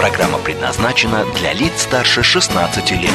[0.00, 3.10] Программа предназначена для лиц старше 16 лет.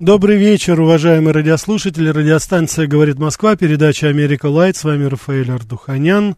[0.00, 2.08] Добрый вечер, уважаемые радиослушатели.
[2.08, 4.76] Радиостанция «Говорит Москва», передача «Америка Лайт».
[4.76, 6.36] С вами Рафаэль Ардуханян.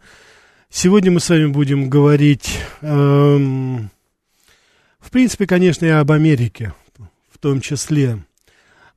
[0.68, 3.90] Сегодня мы с вами будем говорить, эм,
[5.00, 6.74] в принципе, конечно, и об Америке
[7.32, 8.22] в том числе,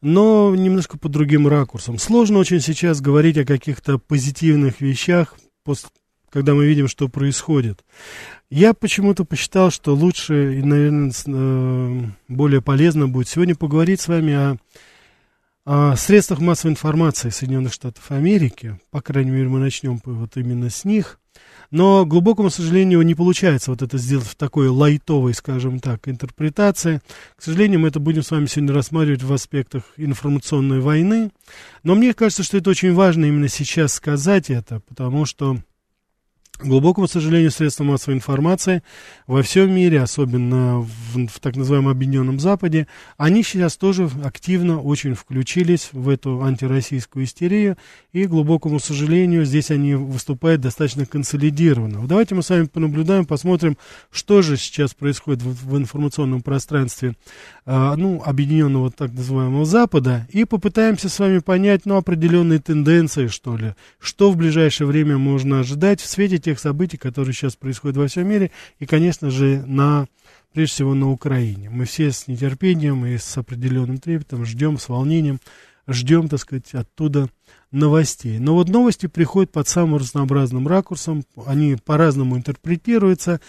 [0.02, 2.00] но немножко под другим ракурсом.
[2.00, 5.36] Сложно очень сейчас говорить о каких-то позитивных вещах,
[6.30, 7.86] когда мы видим, что происходит.
[8.50, 14.34] Я почему-то посчитал, что лучше и, наверное, э, более полезно будет сегодня поговорить с вами
[14.34, 14.58] о,
[15.66, 18.80] о средствах массовой информации Соединенных Штатов Америки.
[18.92, 21.20] По крайней мере, мы начнем вот именно с них.
[21.72, 27.02] Но, к глубокому сожалению, не получается вот это сделать в такой лайтовой, скажем так, интерпретации.
[27.36, 31.32] К сожалению, мы это будем с вами сегодня рассматривать в аспектах информационной войны.
[31.82, 35.58] Но мне кажется, что это очень важно именно сейчас сказать это, потому что
[36.58, 38.82] к глубокому сожалению, средства массовой информации
[39.28, 45.16] во всем мире, особенно в, в так называемом Объединенном Западе, они сейчас тоже активно очень
[45.16, 47.78] включились в эту антироссийскую истерию,
[48.14, 52.08] и, к глубокому сожалению, здесь они выступают достаточно консолидированно.
[52.08, 53.78] Давайте мы с вами понаблюдаем, посмотрим,
[54.12, 57.16] что же сейчас происходит в, в информационном пространстве
[57.66, 63.58] э, ну, Объединенного так называемого Запада, и попытаемся с вами понять ну, определенные тенденции, что
[63.58, 68.08] ли, что в ближайшее время можно ожидать в свете тех событий, которые сейчас происходят во
[68.08, 70.08] всем мире, и, конечно же, на,
[70.54, 71.70] прежде всего на Украине.
[71.70, 75.40] Мы все с нетерпением и с определенным трепетом ждем, с волнением,
[75.88, 77.30] ждем, так сказать, оттуда
[77.72, 78.40] новостей.
[78.40, 83.42] Но вот новости приходят под самым разнообразным ракурсом, они по-разному интерпретируются,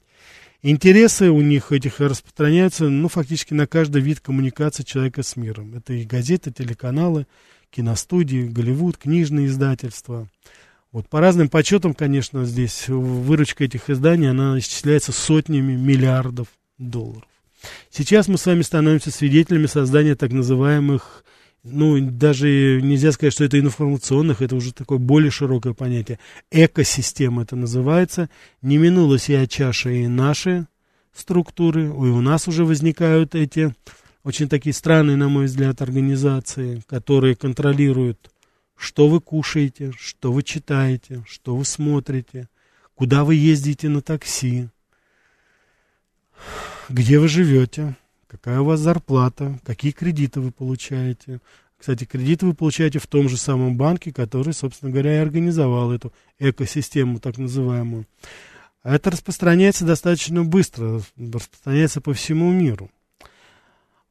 [0.62, 5.76] Интересы у них этих распространяются, ну, фактически на каждый вид коммуникации человека с миром.
[5.76, 7.26] Это и газеты, телеканалы,
[7.72, 10.28] киностудии, Голливуд, книжные издательства.
[10.92, 16.48] Вот по разным подсчетам, конечно, здесь выручка этих изданий, она исчисляется сотнями миллиардов
[16.78, 17.24] долларов.
[17.90, 21.24] Сейчас мы с вами становимся свидетелями создания так называемых,
[21.64, 26.18] ну, даже нельзя сказать, что это информационных, это уже такое более широкое понятие.
[26.50, 28.30] Экосистема это называется.
[28.64, 30.66] Не минула сия чаша и наши
[31.14, 33.76] структуры, и у нас уже возникают эти
[34.24, 38.32] очень такие странные, на мой взгляд, организации, которые контролируют,
[38.76, 42.48] что вы кушаете, что вы читаете, что вы смотрите,
[42.94, 44.70] куда вы ездите на такси,
[46.90, 47.96] где вы живете,
[48.28, 51.40] какая у вас зарплата, какие кредиты вы получаете.
[51.78, 56.14] Кстати, кредиты вы получаете в том же самом банке, который, собственно говоря, и организовал эту
[56.38, 58.06] экосистему, так называемую.
[58.84, 62.92] Это распространяется достаточно быстро, распространяется по всему миру.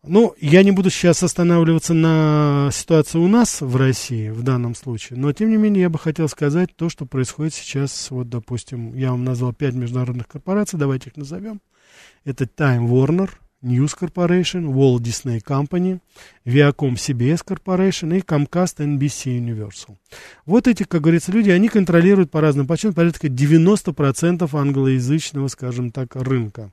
[0.02, 5.18] Ну, я не буду сейчас останавливаться на ситуации у нас в России в данном случае,
[5.18, 8.10] но тем не менее я бы хотел сказать то, что происходит сейчас.
[8.10, 11.60] Вот, допустим, я вам назвал пять международных корпораций, давайте их назовем.
[12.24, 13.28] Это Time Warner,
[13.62, 16.00] News Corporation, Walt Disney Company,
[16.46, 19.96] Viacom CBS Corporation и Comcast NBC Universal.
[20.46, 26.16] Вот эти, как говорится, люди, они контролируют по разным подсчетам порядка 90% англоязычного, скажем так,
[26.16, 26.72] рынка.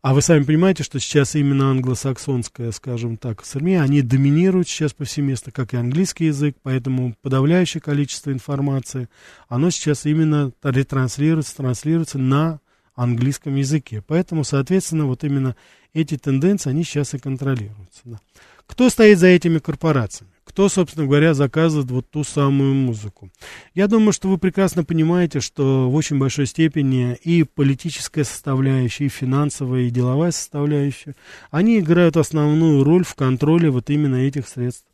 [0.00, 5.50] А вы сами понимаете, что сейчас именно англосаксонская, скажем так, СМИ, они доминируют сейчас повсеместно,
[5.50, 9.08] как и английский язык, поэтому подавляющее количество информации,
[9.48, 12.60] оно сейчас именно ретранслируется, транслируется на
[12.94, 14.02] английском языке.
[14.06, 15.56] Поэтому, соответственно, вот именно
[15.94, 18.02] эти тенденции, они сейчас и контролируются.
[18.04, 18.20] Да.
[18.66, 20.32] Кто стоит за этими корпорациями?
[20.58, 23.30] Кто, собственно говоря, заказывает вот ту самую музыку?
[23.74, 29.08] Я думаю, что вы прекрасно понимаете, что в очень большой степени и политическая составляющая, и
[29.08, 31.14] финансовая, и деловая составляющая,
[31.52, 34.88] они играют основную роль в контроле вот именно этих средств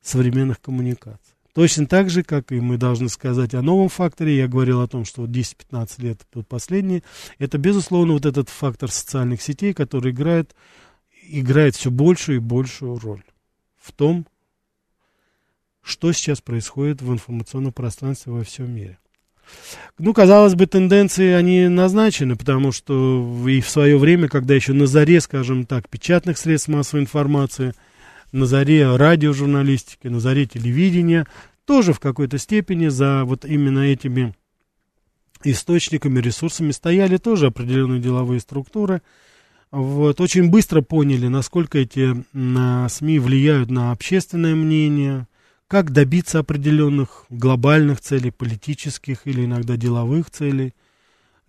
[0.00, 1.34] современных коммуникаций.
[1.52, 5.04] Точно так же, как и мы должны сказать о новом факторе, я говорил о том,
[5.04, 7.02] что вот 10-15 лет последние,
[7.38, 10.56] это, безусловно, вот этот фактор социальных сетей, который играет,
[11.28, 13.24] играет все большую и большую роль
[13.78, 14.26] в том,
[15.82, 18.98] что сейчас происходит в информационном пространстве во всем мире.
[19.98, 24.86] Ну, казалось бы, тенденции, они назначены, потому что и в свое время, когда еще на
[24.86, 27.72] заре, скажем так, печатных средств массовой информации–
[28.32, 31.26] на заре радиожурналистики, на заре телевидения,
[31.64, 34.34] тоже в какой-то степени за вот именно этими
[35.44, 39.02] источниками, ресурсами стояли тоже определенные деловые структуры.
[39.70, 45.26] Вот, очень быстро поняли, насколько эти на СМИ влияют на общественное мнение,
[45.68, 50.74] как добиться определенных глобальных целей, политических или иногда деловых целей–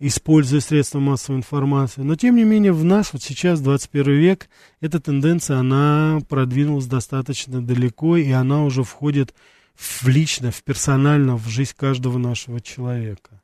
[0.00, 2.00] используя средства массовой информации.
[2.00, 4.48] Но, тем не менее, в наш, вот сейчас, 21 век,
[4.80, 9.34] эта тенденция, она продвинулась достаточно далеко, и она уже входит
[9.76, 13.39] в лично, в персонально, в жизнь каждого нашего человека.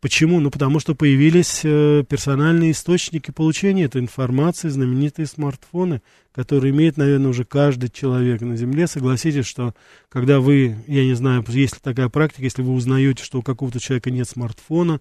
[0.00, 0.40] Почему?
[0.40, 6.02] Ну, потому что появились э, персональные источники получения этой информации, знаменитые смартфоны,
[6.32, 8.86] которые имеет, наверное, уже каждый человек на Земле.
[8.86, 9.74] Согласитесь, что
[10.08, 13.80] когда вы, я не знаю, есть ли такая практика, если вы узнаете, что у какого-то
[13.80, 15.00] человека нет смартфона,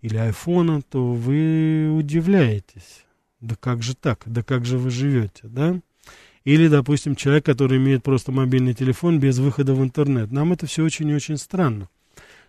[0.00, 3.04] или айфона, то вы удивляетесь.
[3.40, 4.22] Да как же так?
[4.26, 5.80] Да как же вы живете, да?
[6.44, 10.30] Или, допустим, человек, который имеет просто мобильный телефон без выхода в интернет.
[10.30, 11.88] Нам это все очень и очень странно.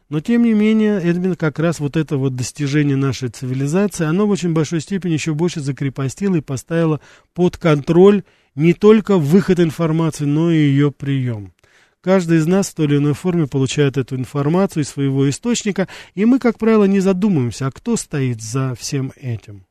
[0.10, 4.30] Но, тем не менее, именно как раз вот это вот достижение нашей цивилизации, оно в
[4.30, 7.02] очень большой степени еще больше закрепостило и поставило
[7.34, 8.24] под контроль
[8.56, 11.54] не только выход информации, но и ее прием.
[12.00, 16.24] Каждый из нас в той или иной форме получает эту информацию из своего источника, и
[16.24, 19.66] мы, как правило, не задумываемся, а кто стоит за всем этим.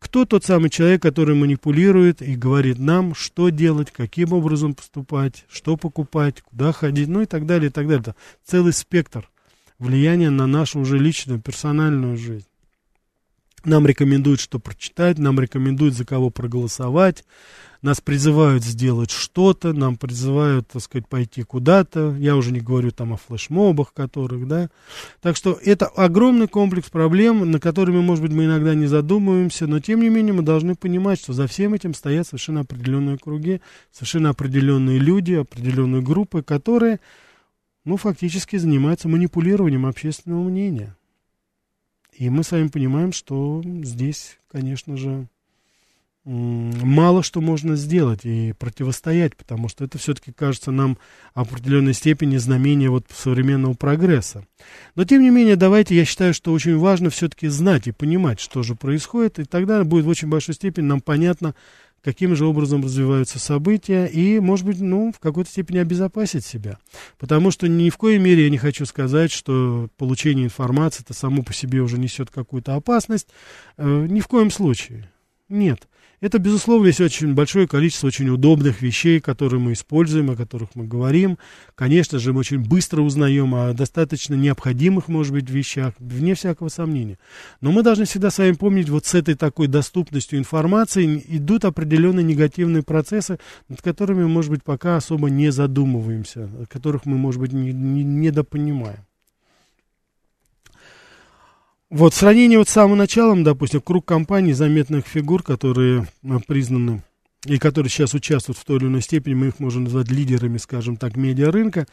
[0.00, 5.76] Кто тот самый человек, который манипулирует и говорит нам, что делать, каким образом поступать, что
[5.76, 8.14] покупать, куда ходить, ну и так далее, и так далее.
[8.44, 9.30] Целый спектр
[9.78, 12.46] влияния на нашу уже личную, персональную жизнь.
[13.64, 17.24] Нам рекомендуют, что прочитать, нам рекомендуют, за кого проголосовать,
[17.82, 22.16] нас призывают сделать что-то, нам призывают, так сказать, пойти куда-то.
[22.18, 24.70] Я уже не говорю там о флешмобах, которых, да.
[25.20, 29.80] Так что это огромный комплекс проблем, на которые, может быть, мы иногда не задумываемся, но
[29.80, 33.60] тем не менее мы должны понимать, что за всем этим стоят совершенно определенные круги,
[33.92, 37.00] совершенно определенные люди, определенные группы, которые,
[37.86, 40.96] ну, фактически занимаются манипулированием общественного мнения.
[42.12, 45.28] И мы с вами понимаем, что здесь, конечно же,
[46.24, 50.98] мало что можно сделать и противостоять, потому что это все-таки кажется нам
[51.34, 54.44] определенной степени знамение вот современного прогресса.
[54.96, 58.64] Но тем не менее, давайте, я считаю, что очень важно все-таки знать и понимать, что
[58.64, 61.54] же происходит, и тогда будет в очень большой степени нам понятно,
[62.06, 66.78] каким же образом развиваются события, и, может быть, ну, в какой-то степени обезопасить себя.
[67.18, 71.42] Потому что ни в коей мере я не хочу сказать, что получение информации это само
[71.42, 73.26] по себе уже несет какую-то опасность.
[73.76, 75.10] Э, ни в коем случае.
[75.48, 75.88] Нет.
[76.20, 80.86] Это, безусловно, есть очень большое количество очень удобных вещей, которые мы используем, о которых мы
[80.86, 81.38] говорим.
[81.74, 87.18] Конечно же, мы очень быстро узнаем о достаточно необходимых, может быть, вещах, вне всякого сомнения.
[87.60, 92.24] Но мы должны всегда с вами помнить, вот с этой такой доступностью информации идут определенные
[92.24, 97.52] негативные процессы, над которыми, может быть, пока особо не задумываемся, о которых мы, может быть,
[97.52, 99.05] не, не, недопонимаем.
[101.88, 107.04] Вот, сравнение вот с самым началом, допустим, круг компаний, заметных фигур, которые э, признаны
[107.44, 110.96] и которые сейчас участвуют в той или иной степени, мы их можем назвать лидерами, скажем
[110.96, 111.86] так, медиарынка,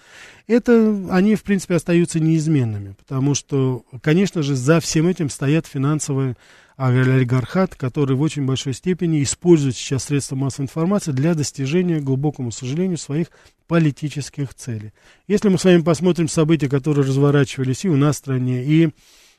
[0.47, 6.37] это они, в принципе, остаются неизменными, потому что, конечно же, за всем этим стоят финансовые
[6.75, 12.97] олигархат, который в очень большой степени использует сейчас средства массовой информации для достижения, глубокому сожалению,
[12.97, 13.27] своих
[13.67, 14.91] политических целей.
[15.27, 18.89] Если мы с вами посмотрим события, которые разворачивались и у нас в стране, и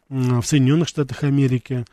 [0.09, 1.85] в Соединенных Штатах Америки,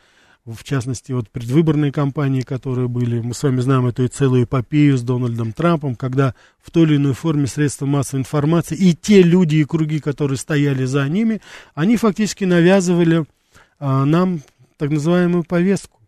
[0.44, 5.02] в частности, вот предвыборные кампании, которые были, мы с вами знаем эту целую эпопею с
[5.02, 9.64] Дональдом Трампом, когда в той или иной форме средства массовой информации и те люди и
[9.64, 11.40] круги, которые стояли за ними,
[11.74, 13.24] они фактически навязывали
[13.78, 14.42] а, нам
[14.78, 16.00] так называемую повестку.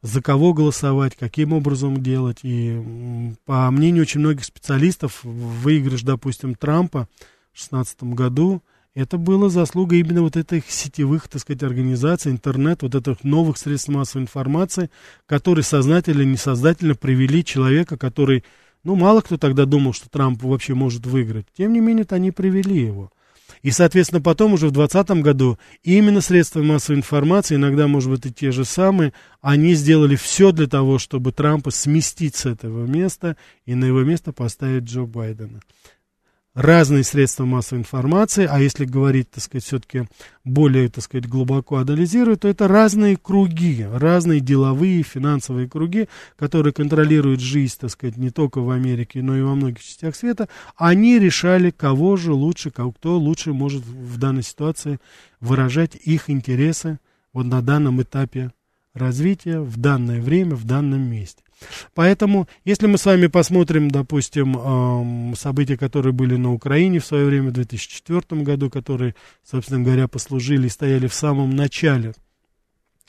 [0.00, 2.40] За кого голосовать, каким образом делать.
[2.42, 7.08] И по мнению очень многих специалистов, выигрыш, допустим, Трампа
[7.52, 8.62] в 2016 году–
[8.94, 13.88] это было заслуга именно вот этих сетевых, так сказать, организаций, интернет, вот этих новых средств
[13.88, 14.88] массовой информации,
[15.26, 18.44] которые сознательно или несознательно привели человека, который,
[18.84, 21.46] ну, мало кто тогда думал, что Трамп вообще может выиграть.
[21.56, 23.10] Тем не менее, они привели его.
[23.62, 28.32] И, соответственно, потом уже в 2020 году именно средства массовой информации, иногда, может быть, и
[28.32, 33.74] те же самые, они сделали все для того, чтобы Трампа сместить с этого места и
[33.74, 35.60] на его место поставить Джо Байдена
[36.54, 40.08] разные средства массовой информации, а если говорить, так сказать, все-таки
[40.44, 47.40] более, так сказать, глубоко анализируя, то это разные круги, разные деловые, финансовые круги, которые контролируют
[47.40, 51.70] жизнь, так сказать, не только в Америке, но и во многих частях света, они решали,
[51.70, 54.98] кого же лучше, кто лучше может в данной ситуации
[55.40, 56.98] выражать их интересы
[57.32, 58.52] вот на данном этапе
[58.94, 61.42] развития, в данное время, в данном месте.
[61.94, 67.50] Поэтому, если мы с вами посмотрим, допустим, события, которые были на Украине в свое время,
[67.50, 72.14] в 2004 году, которые, собственно говоря, послужили и стояли в самом начале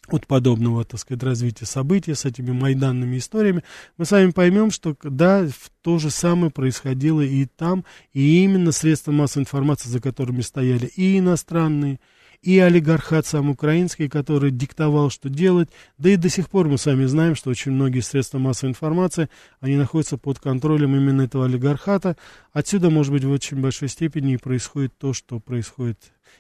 [0.08, 3.64] от подобного, так сказать, развития событий с этими майданными историями,
[3.98, 5.48] мы с вами поймем, что да,
[5.82, 11.18] то же самое происходило и там, и именно средства массовой информации, за которыми стояли и
[11.18, 12.00] иностранные,
[12.46, 15.70] и олигархат сам украинский, который диктовал, что делать.
[15.98, 19.30] Да и до сих пор мы сами знаем, что очень многие средства массовой информации,
[19.62, 22.16] они находятся под контролем именно этого олигархата.
[22.54, 25.98] Отсюда, может быть, в очень большой степени и происходит то, что происходит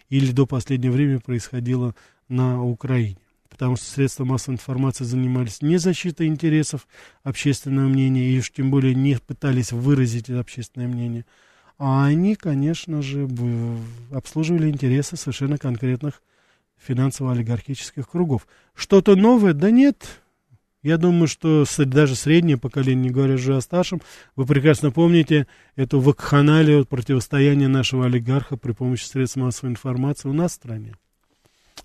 [0.10, 1.96] или до последнего времени происходило
[2.30, 6.90] на Украине потому что средства массовой информации занимались не защитой интересов
[7.24, 11.26] общественного мнения, и уж тем более не пытались выразить это общественное мнение,
[11.78, 13.28] а они, конечно же,
[14.12, 16.22] обслуживали интересы совершенно конкретных
[16.78, 18.48] финансово-олигархических кругов.
[18.74, 19.54] Что-то новое?
[19.54, 20.22] Да нет.
[20.84, 24.02] Я думаю, что даже среднее поколение, не говоря уже о старшем,
[24.36, 30.52] вы прекрасно помните эту вакханалию противостояния нашего олигарха при помощи средств массовой информации у нас
[30.52, 30.94] в стране.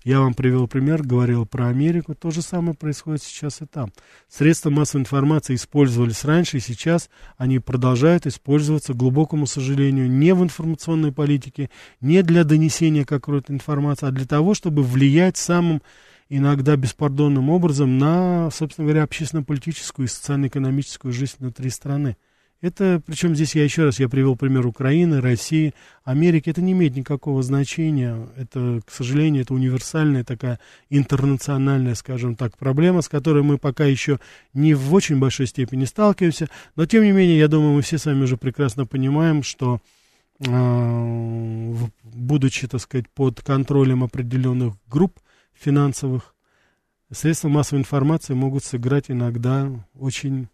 [0.03, 2.15] Я вам привел пример, говорил про Америку.
[2.15, 3.93] То же самое происходит сейчас и там.
[4.27, 10.43] Средства массовой информации использовались раньше, и сейчас они продолжают использоваться, к глубокому сожалению, не в
[10.43, 15.83] информационной политике, не для донесения какой-то информации, а для того, чтобы влиять самым
[16.29, 22.17] иногда беспардонным образом на, собственно говоря, общественно-политическую и социально-экономическую жизнь внутри страны.
[22.61, 26.95] Это, причем здесь я еще раз, я привел пример Украины, России, Америки, это не имеет
[26.95, 28.29] никакого значения.
[28.37, 30.59] Это, к сожалению, это универсальная такая
[30.91, 34.19] интернациональная, скажем так, проблема, с которой мы пока еще
[34.53, 36.49] не в очень большой степени сталкиваемся.
[36.75, 39.79] Но, тем не менее, я думаю, мы все с вами уже прекрасно понимаем, что
[40.45, 45.19] э, будучи, так сказать, под контролем определенных групп
[45.53, 46.35] финансовых,
[47.11, 50.47] средства массовой информации могут сыграть иногда очень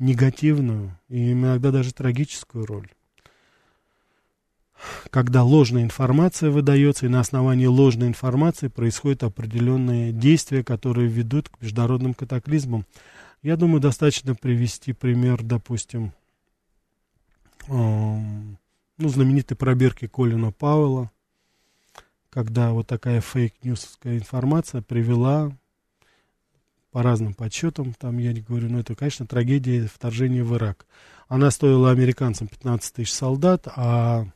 [0.00, 2.88] негативную и иногда даже трагическую роль.
[5.10, 11.60] Когда ложная информация выдается, и на основании ложной информации происходят определенные действия, которые ведут к
[11.60, 12.86] международным катаклизмам.
[13.42, 16.12] Я думаю, достаточно привести пример, допустим,
[17.68, 18.56] ну,
[18.98, 21.10] знаменитой пробирки Колина Пауэлла,
[22.30, 25.52] когда вот такая фейк-ньюсовская информация привела
[26.90, 30.86] по разным подсчетам, там я не говорю, но это, конечно, трагедия вторжения в Ирак.
[31.28, 34.26] Она стоила американцам 15 тысяч солдат, а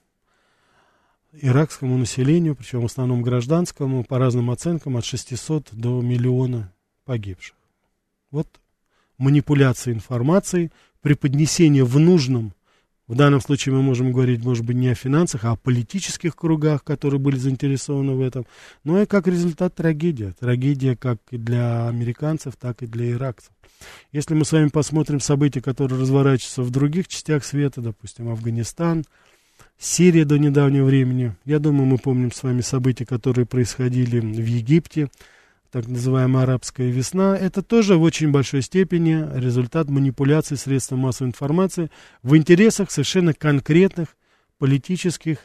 [1.32, 6.72] иракскому населению, причем в основном гражданскому, по разным оценкам, от 600 до миллиона
[7.04, 7.56] погибших.
[8.30, 8.48] Вот
[9.18, 10.70] манипуляция информацией,
[11.02, 12.54] преподнесение в нужном
[13.06, 16.82] в данном случае мы можем говорить, может быть, не о финансах, а о политических кругах,
[16.84, 18.46] которые были заинтересованы в этом.
[18.82, 20.32] Но и как результат трагедия.
[20.40, 23.52] Трагедия как и для американцев, так и для иракцев.
[24.12, 29.04] Если мы с вами посмотрим события, которые разворачиваются в других частях света, допустим, Афганистан,
[29.78, 31.34] Сирия до недавнего времени.
[31.44, 35.08] Я думаю, мы помним с вами события, которые происходили в Египте,
[35.74, 37.36] так называемая арабская весна.
[37.36, 41.90] Это тоже в очень большой степени результат манипуляций средств массовой информации
[42.22, 44.16] в интересах совершенно конкретных
[44.58, 45.38] политических,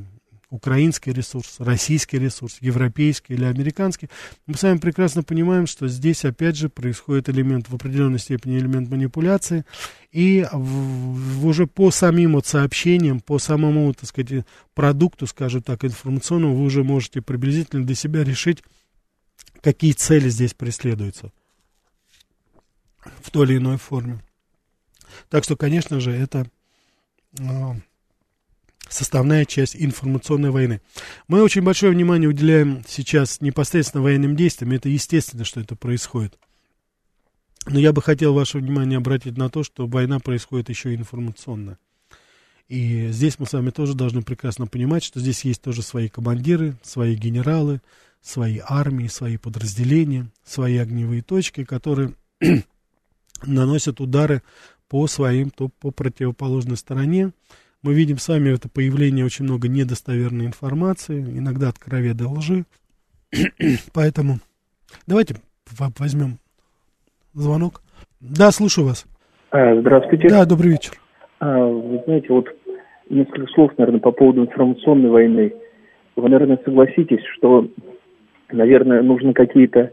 [0.54, 4.08] украинский ресурс, российский ресурс, европейский или американский,
[4.46, 8.88] мы с вами прекрасно понимаем, что здесь опять же происходит элемент, в определенной степени элемент
[8.88, 9.64] манипуляции,
[10.12, 15.84] и в, в, уже по самим вот сообщениям, по самому, так сказать, продукту, скажем так,
[15.84, 18.62] информационному, вы уже можете приблизительно для себя решить,
[19.60, 21.32] какие цели здесь преследуются
[23.22, 24.20] в той или иной форме.
[25.30, 26.46] Так что, конечно же, это
[27.40, 27.76] а,
[28.88, 30.80] составная часть информационной войны.
[31.28, 34.72] Мы очень большое внимание уделяем сейчас непосредственно военным действиям.
[34.72, 36.38] Это естественно, что это происходит.
[37.66, 41.78] Но я бы хотел ваше внимание обратить на то, что война происходит еще информационно.
[42.68, 46.76] И здесь мы с вами тоже должны прекрасно понимать, что здесь есть тоже свои командиры,
[46.82, 47.80] свои генералы,
[48.22, 52.14] свои армии, свои подразделения, свои огневые точки, которые
[53.42, 54.42] наносят удары
[54.88, 57.32] по своим, то по противоположной стороне.
[57.84, 62.64] Мы видим с вами это появление очень много недостоверной информации, иногда откровенной лжи.
[63.92, 64.36] Поэтому
[65.06, 65.34] давайте
[65.98, 66.38] возьмем
[67.34, 67.82] звонок.
[68.22, 69.04] Да, слушаю вас.
[69.50, 70.30] А, здравствуйте.
[70.30, 70.92] Да, добрый вечер.
[71.40, 72.48] А, вы знаете, вот
[73.10, 75.52] несколько слов, наверное, по поводу информационной войны.
[76.16, 77.68] Вы, наверное, согласитесь, что,
[78.50, 79.90] наверное, нужно какие-то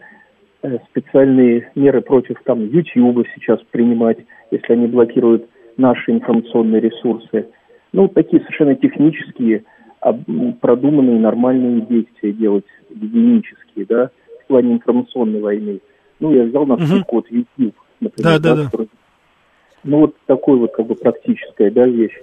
[0.64, 7.48] э, специальные меры против там YouTube сейчас принимать, если они блокируют наши информационные ресурсы–
[7.94, 9.64] ну, такие совершенно технические,
[10.62, 14.10] продуманные, нормальные действия делать, гигиенические, да,
[14.44, 15.80] в плане информационной войны.
[16.20, 18.40] Ну, я взял на скидку вот YouTube, например.
[18.40, 18.66] Да, да, да.
[18.66, 18.90] Который...
[19.84, 22.18] Ну, вот такой вот как бы практическая, да, вещь.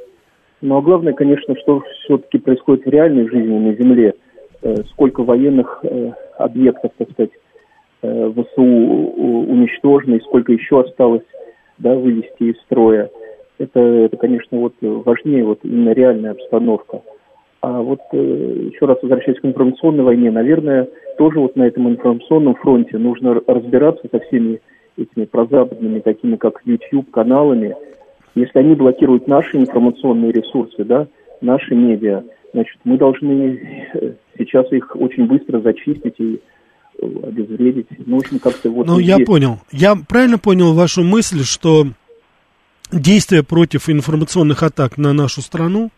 [0.61, 4.15] Ну, а главное, конечно, что все-таки происходит в реальной жизни на Земле.
[4.61, 7.31] Э, сколько военных э, объектов, так сказать,
[8.03, 11.23] э, ВСУ уничтожено, и сколько еще осталось,
[11.79, 13.09] да, вывести из строя
[13.59, 17.03] это, это, конечно, вот важнее вот именно реальная обстановка.
[17.61, 18.17] А вот э,
[18.73, 24.07] еще раз возвращаясь к информационной войне, наверное, тоже вот на этом информационном фронте нужно разбираться
[24.11, 24.61] со всеми
[24.97, 27.75] этими прозападными, такими как YouTube, каналами.
[28.37, 31.09] Если они блокируют наши информационные ресурсы, да,
[31.41, 33.61] наши медиа, значит, мы должны
[33.93, 36.41] э, сейчас их очень быстро зачистить и
[37.01, 37.89] э, обезвредить.
[38.07, 38.87] Ну, общем, как-то вот...
[38.87, 39.57] Ну, я понял.
[39.73, 41.87] Я правильно понял вашу мысль, что
[42.93, 45.91] действия против информационных атак на нашу страну,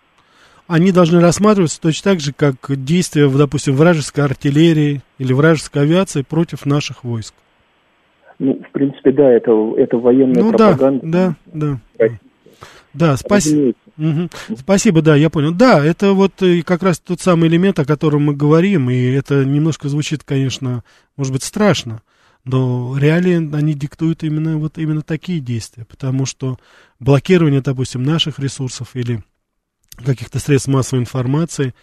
[0.67, 6.65] они должны рассматриваться точно так же, как действия, допустим, вражеской артиллерии или вражеской авиации против
[6.65, 7.35] наших войск.
[8.39, 11.07] Ну, в принципе, да, это, это военная ну, пропаганда.
[11.07, 12.09] Да, да, да.
[12.93, 13.75] Да, спасибо.
[13.99, 14.57] Угу.
[14.59, 15.53] Спасибо, да, я понял.
[15.53, 16.33] Да, это вот
[16.65, 20.83] как раз тот самый элемент, о котором мы говорим, и это немножко звучит, конечно,
[21.17, 22.01] может быть, страшно.
[22.45, 26.59] Но реалии, они диктуют именно, вот именно такие действия, потому что
[26.99, 29.23] блокирование, допустим, наших ресурсов или
[30.05, 31.75] каких-то средств массовой информации,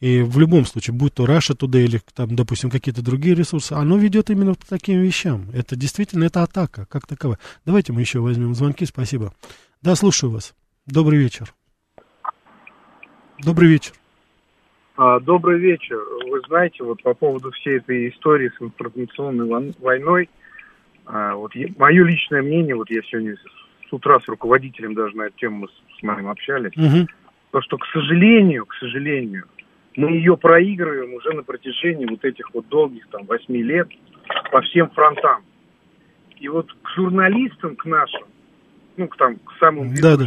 [0.00, 3.96] и в любом случае, будь то Russia туда или, там, допустим, какие-то другие ресурсы, оно
[3.96, 5.48] ведет именно к таким вещам.
[5.52, 7.38] Это действительно, это атака, как таковая.
[7.64, 9.32] Давайте мы еще возьмем звонки, спасибо.
[9.80, 10.54] Да, слушаю вас.
[10.86, 11.54] Добрый вечер.
[13.38, 13.92] Добрый вечер.
[14.96, 15.98] А, добрый вечер.
[16.28, 20.28] Вы знаете, вот по поводу всей этой истории с информационной войной,
[21.06, 23.36] а, вот мое личное мнение, вот я сегодня
[23.88, 27.06] с утра с руководителем даже на эту тему мы с, с моим общались, угу.
[27.52, 29.44] то, что, к сожалению, к сожалению,
[29.96, 33.88] мы ее проигрываем уже на протяжении вот этих вот долгих там восьми лет
[34.50, 35.42] по всем фронтам.
[36.38, 38.24] И вот к журналистам, к нашим,
[38.96, 40.26] ну, к, там, к самым ведущим, да, да.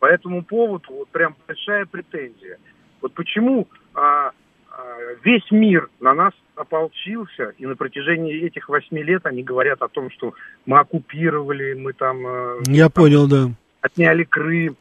[0.00, 2.58] по этому поводу вот прям большая претензия.
[3.00, 4.30] Вот почему а,
[4.70, 4.82] а,
[5.22, 10.10] весь мир на нас ополчился, и на протяжении этих восьми лет они говорят о том,
[10.10, 10.34] что
[10.66, 12.26] мы оккупировали, мы там...
[12.26, 13.50] Э, Я там, понял, да.
[13.80, 14.76] Отняли Крым.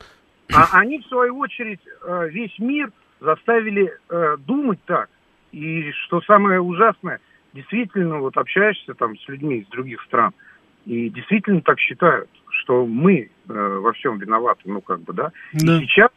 [0.53, 5.09] А они, в свою очередь, э, весь мир заставили э, думать так.
[5.51, 7.19] И что самое ужасное,
[7.53, 10.33] действительно, вот общаешься там с людьми из других стран,
[10.85, 15.31] и действительно так считают, что мы во всем виноваты, ну как бы, да.
[15.53, 15.81] да.
[15.81, 16.09] И сейчас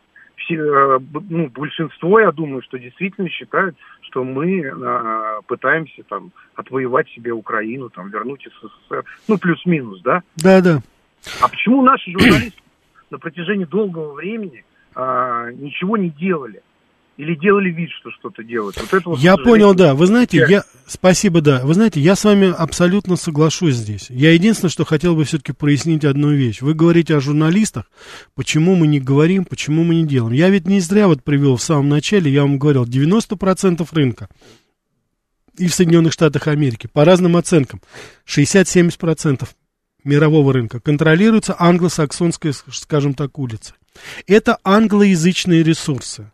[0.46, 7.08] все, э, ну, большинство, я думаю, что действительно считают, что мы э, пытаемся там отвоевать
[7.10, 10.22] себе Украину, там вернуть СССР, ну плюс-минус, да.
[10.36, 10.80] Да, да.
[11.42, 12.60] А почему наши журналисты
[13.10, 16.62] на протяжении долгого времени э, ничего не делали?
[17.16, 18.76] Или делали вид, что что-то делают.
[18.76, 19.94] Вот это вот, я понял, да.
[19.94, 20.64] Вы знаете, я...
[20.86, 21.62] Спасибо, да.
[21.64, 24.06] Вы знаете, я с вами абсолютно соглашусь здесь.
[24.10, 26.60] Я единственное, что хотел бы все-таки прояснить одну вещь.
[26.60, 27.90] Вы говорите о журналистах,
[28.34, 30.32] почему мы не говорим, почему мы не делаем.
[30.32, 34.28] Я ведь не зря вот привел в самом начале, я вам говорил, 90% рынка
[35.58, 37.80] и в Соединенных Штатах Америки, по разным оценкам,
[38.26, 39.48] 60-70%
[40.04, 43.74] мирового рынка контролируется англосаксонской, скажем так, улицей.
[44.26, 46.30] Это англоязычные ресурсы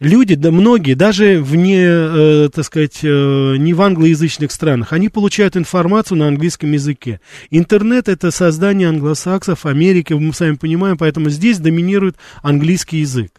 [0.00, 5.56] люди, да многие, даже вне, э, так сказать, э, не в англоязычных странах, они получают
[5.56, 7.20] информацию на английском языке.
[7.50, 13.32] Интернет это создание англосаксов, Америки, мы сами понимаем, поэтому здесь доминирует английский язык.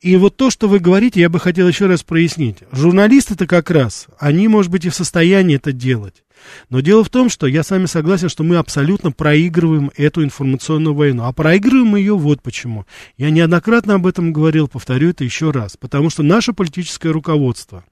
[0.00, 2.58] И вот то, что вы говорите, я бы хотел еще раз прояснить.
[2.70, 6.22] Журналисты-то как раз, они, может быть, и в состоянии это делать.
[6.70, 10.94] Но дело в том, что я с вами согласен, что мы абсолютно проигрываем эту информационную
[10.94, 11.24] войну.
[11.24, 12.86] А проигрываем ее вот почему.
[13.16, 15.76] Я неоднократно об этом говорил, повторю это еще раз.
[15.76, 17.84] Потому что наше политическое руководство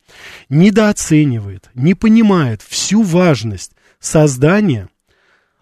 [0.49, 4.89] недооценивает, не понимает всю важность создания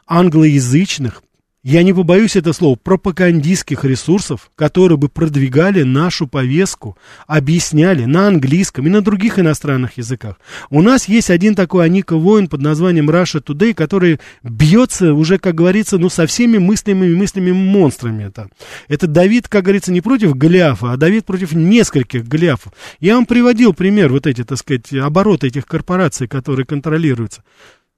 [0.06, 1.22] англоязычных
[1.64, 8.86] я не побоюсь это слово, пропагандистских ресурсов, которые бы продвигали нашу повестку, объясняли на английском
[8.86, 10.36] и на других иностранных языках.
[10.68, 15.54] У нас есть один такой Аника воин под названием Russia Today, который бьется уже, как
[15.54, 18.24] говорится, ну, со всеми мыслимыми мыслями монстрами.
[18.24, 18.50] Это,
[18.88, 22.74] это Давид, как говорится, не против Голиафа, а Давид против нескольких Голиафов.
[23.00, 27.42] Я вам приводил пример вот эти, так сказать, обороты этих корпораций, которые контролируются.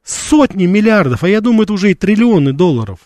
[0.05, 3.01] Сотни миллиардов, а я думаю, это уже и триллионы долларов.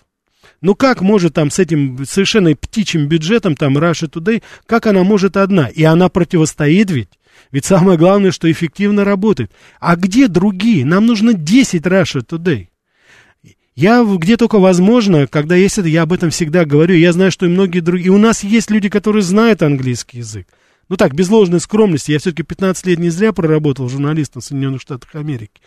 [0.60, 5.36] Ну как может там с этим совершенно птичьим бюджетом, там Russia Today, как она может
[5.36, 5.68] одна?
[5.68, 7.08] И она противостоит ведь.
[7.50, 9.50] Ведь самое главное, что эффективно работает.
[9.80, 10.84] А где другие?
[10.84, 12.68] Нам нужно 10 Russia Today.
[13.74, 16.94] Я где только возможно, когда есть это, я об этом всегда говорю.
[16.94, 18.08] Я знаю, что и многие другие.
[18.08, 20.46] И у нас есть люди, которые знают английский язык.
[20.90, 22.10] Ну так, без ложной скромности.
[22.10, 25.62] Я все-таки 15 лет не зря проработал журналистом в Соединенных Штатах Америки.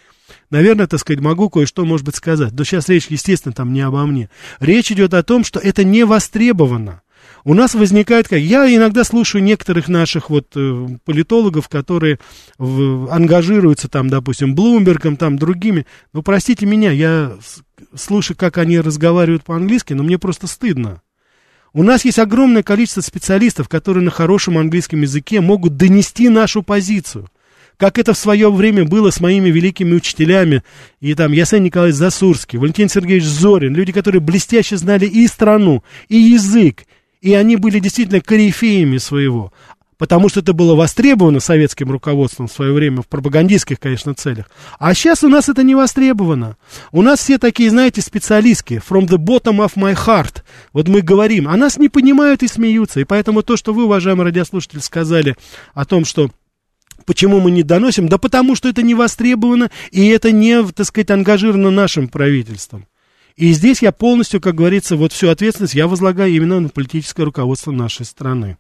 [0.50, 2.52] Наверное, так сказать, могу кое-что, может быть, сказать.
[2.52, 4.30] Но сейчас речь, естественно, там не обо мне.
[4.60, 7.04] Речь идет о том, что это не востребовано.
[7.46, 12.20] У нас возникает, как я иногда слушаю некоторых наших вот э, политологов, которые
[12.58, 15.86] в, ангажируются там, допустим, Блумбергом, там другими.
[16.12, 17.38] Ну, простите меня, я
[17.96, 21.02] слушаю, как они разговаривают по-английски, но мне просто стыдно.
[21.76, 27.30] У нас есть огромное количество специалистов, которые на хорошем английском языке могут донести нашу позицию.
[27.78, 30.62] Как это в свое время было с моими великими учителями,
[31.02, 36.18] и там Ясен Николаевич Засурский, Валентин Сергеевич Зорин, люди, которые блестяще знали и страну, и
[36.18, 36.84] язык,
[37.22, 39.52] и они были действительно корифеями своего,
[40.04, 44.52] потому что это было востребовано советским руководством в свое время, в пропагандистских, конечно, целях.
[44.78, 46.58] А сейчас у нас это не востребовано.
[46.92, 50.44] У нас все такие, знаете, специалистки, from the bottom of my heart.
[50.74, 53.00] Вот мы говорим, а нас не понимают и смеются.
[53.00, 55.38] И поэтому то, что вы, уважаемый радиослушатель, сказали
[55.74, 56.30] о том, что
[57.06, 58.10] Почему мы не доносим?
[58.10, 62.88] Да потому что это не востребовано, и это не, так сказать, ангажировано нашим правительством.
[63.38, 67.72] И здесь я полностью, как говорится, вот всю ответственность я возлагаю именно на политическое руководство
[67.72, 68.58] нашей страны.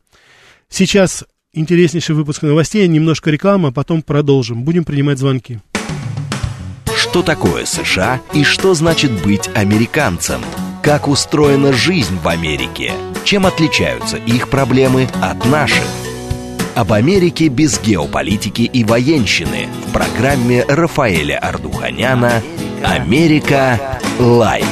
[0.67, 4.63] Сейчас интереснейший выпуск новостей, немножко рекламы, а потом продолжим.
[4.63, 5.59] Будем принимать звонки.
[6.95, 10.41] Что такое США и что значит быть американцем?
[10.81, 12.91] Как устроена жизнь в Америке?
[13.23, 15.85] Чем отличаются их проблемы от наших?
[16.75, 22.41] об Америке без геополитики и военщины в программе Рафаэля Ардуханяна
[22.83, 23.99] «Америка.
[24.19, 24.65] Light».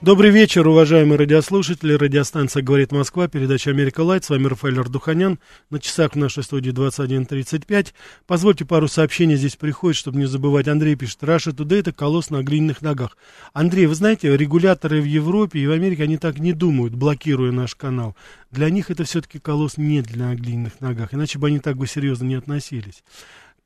[0.00, 1.92] Добрый вечер, уважаемые радиослушатели.
[1.92, 4.22] Радиостанция «Говорит Москва», передача «Америка Light».
[4.22, 5.40] С вами Рафаэль Ардуханян.
[5.70, 7.88] На часах в нашей студии 21.35.
[8.24, 10.68] Позвольте пару сообщений здесь приходит, чтобы не забывать.
[10.68, 13.16] Андрей пишет, Раша Today– это колосс на глиняных ногах.
[13.52, 17.74] Андрей, вы знаете, регуляторы в Европе и в Америке, они так не думают, блокируя наш
[17.74, 18.14] канал.
[18.52, 22.24] Для них это все-таки колосс не для глиняных ногах, иначе бы они так бы серьезно
[22.26, 23.02] не относились.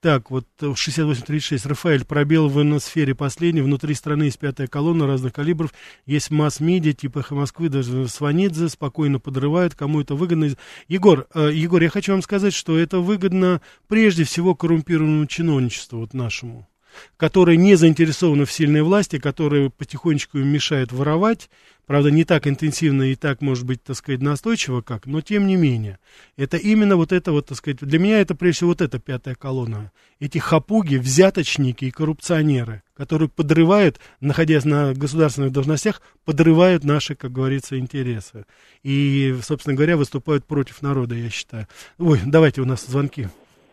[0.02, 1.64] Так, вот 6836.
[1.64, 3.60] Рафаэль, пробел в иносфере последний.
[3.60, 5.72] Внутри страны есть пятая колонна разных калибров.
[6.06, 9.76] Есть масс-медиа, типа «Эхо Москвы», даже Сванидзе спокойно подрывают.
[9.76, 10.56] Кому это выгодно?
[10.88, 16.14] Егор, э, Егор, я хочу вам сказать, что это выгодно прежде всего коррумпированному чиновничеству вот
[16.14, 16.66] нашему
[17.16, 21.48] которые не заинтересованы в сильной власти, которые потихонечку им мешают воровать,
[21.86, 25.56] правда, не так интенсивно и так, может быть, так сказать, настойчиво, как, но тем не
[25.56, 25.98] менее.
[26.36, 29.34] Это именно вот это вот, так сказать, для меня это прежде всего вот эта пятая
[29.34, 29.92] колонна.
[30.20, 37.78] Эти хапуги, взяточники и коррупционеры, которые подрывают, находясь на государственных должностях, подрывают наши, как говорится,
[37.78, 38.46] интересы.
[38.82, 41.66] И, собственно говоря, выступают против народа, я считаю.
[41.98, 43.28] Ой, давайте у нас звонки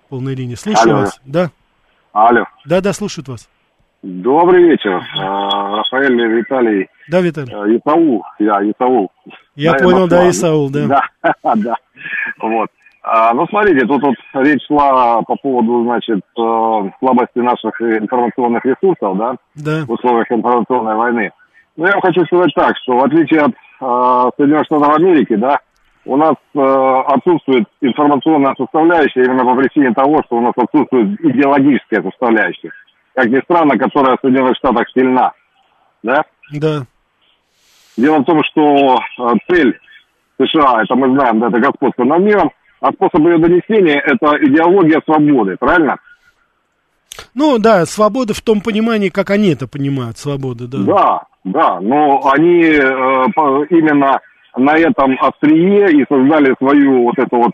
[0.09, 0.55] полной линии.
[0.55, 1.01] Слушаю Алло.
[1.01, 1.19] вас.
[1.25, 1.51] Да.
[2.13, 2.45] Алло.
[2.65, 3.49] Да, да, слушают вас.
[4.01, 6.87] Добрый вечер, а, Рафаэль Виталий.
[7.09, 7.53] Да, Виталий.
[7.53, 9.11] А, Исаул, я Исаул.
[9.55, 10.87] Я да, понял, да, Исаул, да.
[10.87, 11.75] Да, да.
[12.41, 12.69] Вот.
[13.03, 19.17] А, ну, смотрите, тут вот речь шла по поводу, значит, э, слабости наших информационных ресурсов,
[19.17, 19.85] да, да.
[19.85, 21.31] в условиях информационной войны.
[21.75, 25.59] Ну, я хочу сказать так, что в отличие от э, Соединенных Штатов Америки, да,
[26.09, 32.01] у нас э, отсутствует информационная составляющая именно по причине того, что у нас отсутствует идеологическая
[32.01, 32.71] составляющая.
[33.13, 35.33] Как ни странно, которая в Соединенных Штатах сильна.
[36.01, 36.23] Да?
[36.51, 36.81] Да.
[37.95, 39.79] Дело в том, что э, цель
[40.41, 45.01] США, это мы знаем, да, это господство над миром, а способ ее донесения– это идеология
[45.05, 45.97] свободы, правильно?
[47.35, 50.77] Ну да, свобода в том понимании, как они это понимают, свобода, да.
[50.79, 52.77] Да, да, но они э,
[53.69, 54.19] именно
[54.55, 57.51] на этом острие и создали свою вот эту вот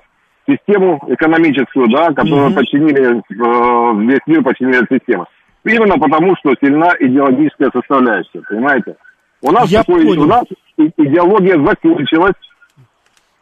[0.48, 2.56] систему экономическую, да, которую mm-hmm.
[2.56, 5.26] подчинили, э, весь мир подчинили систему.
[5.64, 8.96] Именно потому, что сильна идеологическая составляющая, понимаете?
[9.42, 10.24] У нас, Я такой, понял.
[10.24, 10.44] у нас
[10.78, 12.36] идеология закончилась,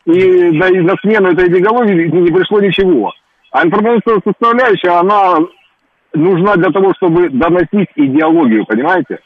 [0.05, 3.11] и на, на смену этой идеологии не пришло ничего.
[3.51, 5.37] А информационная составляющая, она
[6.13, 9.19] нужна для того, чтобы доносить идеологию, понимаете?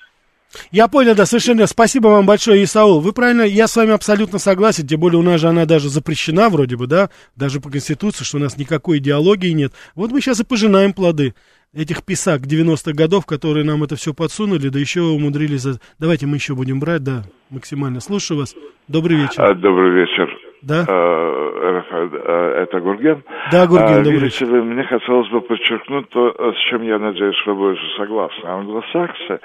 [0.71, 1.67] Я понял, да, совершенно.
[1.67, 2.99] Спасибо вам большое, Исаул.
[2.99, 6.49] Вы правильно, я с вами абсолютно согласен, тем более у нас же она даже запрещена
[6.49, 9.73] вроде бы, да, даже по Конституции, что у нас никакой идеологии нет.
[9.95, 11.33] Вот мы сейчас и пожинаем плоды
[11.73, 15.65] этих писак 90-х годов, которые нам это все подсунули, да еще умудрились...
[15.99, 17.99] Давайте мы еще будем брать, да, максимально.
[17.99, 18.55] Слушаю вас.
[18.87, 19.41] Добрый вечер.
[19.41, 20.29] А, добрый вечер.
[20.61, 20.85] Да?
[20.87, 23.23] А, а, это Гурген.
[23.51, 27.53] Да, Гурген, а, Видите ли, мне хотелось бы подчеркнуть то, с чем я надеюсь, вы
[27.53, 28.47] будете согласны.
[28.47, 29.39] Англосаксы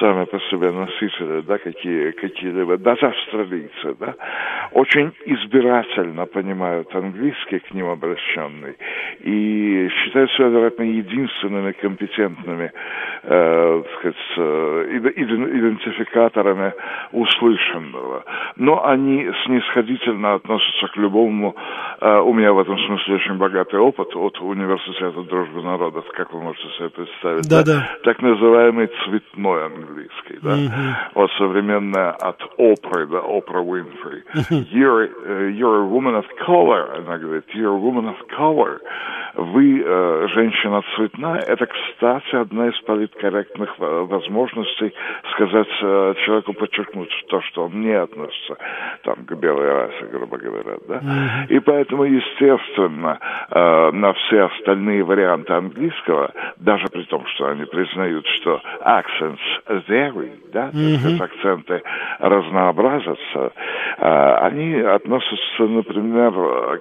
[0.00, 4.14] сами по себе носители, да, какие, какие-либо, даже австралийцы, да,
[4.72, 8.76] очень избирательно понимают английский к ним обращенный
[9.20, 12.72] и считают себя, вероятно, единственными компетентными,
[13.22, 16.72] э, так сказать, э, идентификаторами
[17.12, 18.24] услышанного.
[18.56, 21.54] Но они снисходительно относятся к любому.
[22.00, 26.40] Э, у меня в этом смысле очень богатый опыт от университета дружбы народов, как вы
[26.40, 27.48] можете себе представить.
[27.48, 27.88] Да, да.
[28.04, 30.56] Так называемый цветной английский, да.
[30.56, 30.96] Мгм.
[31.14, 34.22] Вот современная от Опры, да, Опра Уинфри.
[34.72, 38.80] You're, э, you're a woman of color, она говорит, you're a woman of color.
[39.34, 41.40] Вы э, женщина цветная.
[41.40, 44.92] Это, кстати, одна из политкорректных возможностей
[45.34, 48.56] сказать э, человеку, подчеркнуть то, что он не относится
[49.04, 50.76] там, к белой расе, грубо говоря.
[50.88, 51.00] Да?
[51.48, 53.18] И поэтому, естественно,
[53.50, 59.38] э, на все остальные варианты английского, даже при том, что они признают, что accents
[59.88, 61.82] vary, да, сказать, акценты
[62.18, 63.52] разнообразятся,
[63.98, 66.32] э, они относятся, например,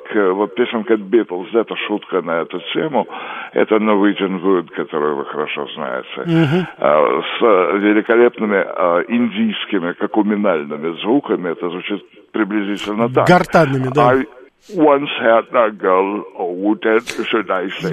[0.10, 3.08] к вот песенка Beatles, это шутка на эту тему,
[3.54, 11.70] это Norwegian Wood, которую вы хорошо знаете, э, с великолепными э, индийскими какуминальными звуками, это
[11.70, 12.04] звучит
[12.38, 13.28] приблизительно так.
[13.28, 14.14] Гортанными, да.
[14.14, 14.26] I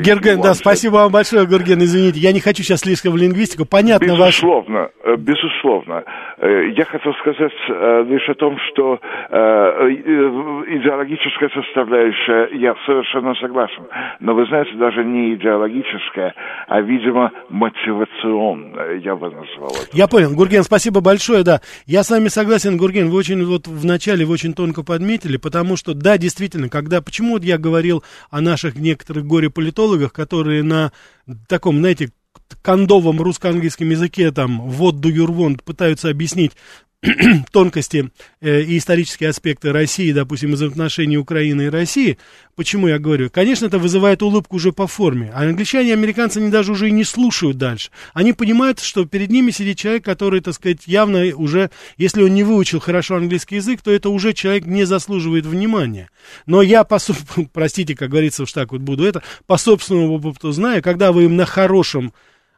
[0.03, 4.17] Герген, да, спасибо вам большое, Гурген, извините, я не хочу сейчас слишком в лингвистику, понятно
[4.17, 4.43] ваш...
[4.43, 6.05] Безусловно, э, безусловно.
[6.39, 8.99] Э, Я хотел сказать э, лишь о том, что
[10.67, 13.85] идеологическая составляющая, я совершенно согласен,
[14.21, 16.35] но вы знаете, даже не идеологическая,
[16.69, 19.89] а, видимо, мотивационная, я бы назвал это.
[19.93, 21.61] Я понял, Гурген, спасибо большое, да.
[21.87, 25.77] Я с вами согласен, Гурген, вы очень вот в начале вы очень тонко подметили, потому
[25.77, 30.93] что, да, действительно, когда, почему вот я говорил о наших некоторых горе-политологах, которые на
[31.49, 32.11] таком, знаете,
[32.63, 36.53] кондовом русско-английском языке, там, вот do you want, пытаются объяснить
[37.53, 42.19] тонкости э, и исторические аспекты России, допустим, из отношений Украины и России,
[42.57, 43.31] почему я говорю?
[43.31, 45.31] Конечно, это вызывает улыбку уже по форме.
[45.35, 47.91] А англичане и американцы, они даже уже и не слушают дальше.
[48.15, 52.43] Они понимают, что перед ними сидит человек, который, так сказать, явно уже, если он не
[52.43, 56.11] выучил хорошо английский язык, то это уже человек не заслуживает внимания.
[56.47, 56.99] Но я, по,
[57.53, 61.37] простите, как говорится, уж так вот буду это, по собственному опыту знаю, когда вы им
[61.37, 62.13] на хорошем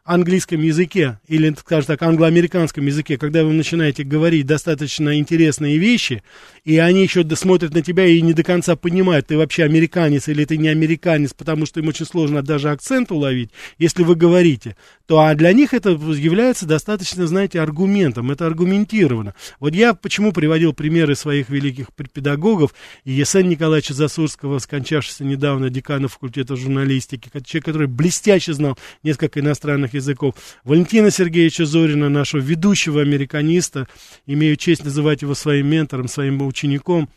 [0.07, 6.23] английском языке, или, скажем так, англоамериканском языке, когда вы начинаете говорить достаточно интересные вещи,
[6.63, 10.45] и они еще смотрят на тебя и не до конца понимают, ты вообще американец или
[10.45, 15.19] ты не американец, потому что им очень сложно даже акцент уловить, если вы говорите, то
[15.19, 19.35] а для них это является достаточно, знаете, аргументом, это аргументировано.
[19.59, 26.07] Вот я почему приводил примеры своих великих педагогов, и Есен Николаевича Засурского, скончавшегося недавно декана
[26.07, 30.35] факультета журналистики, человек, который блестяще знал несколько иностранных языков.
[30.63, 33.87] Валентина Сергеевича Зорина, нашего ведущего американиста,
[34.25, 37.09] имею честь называть его своим ментором, своим учеником,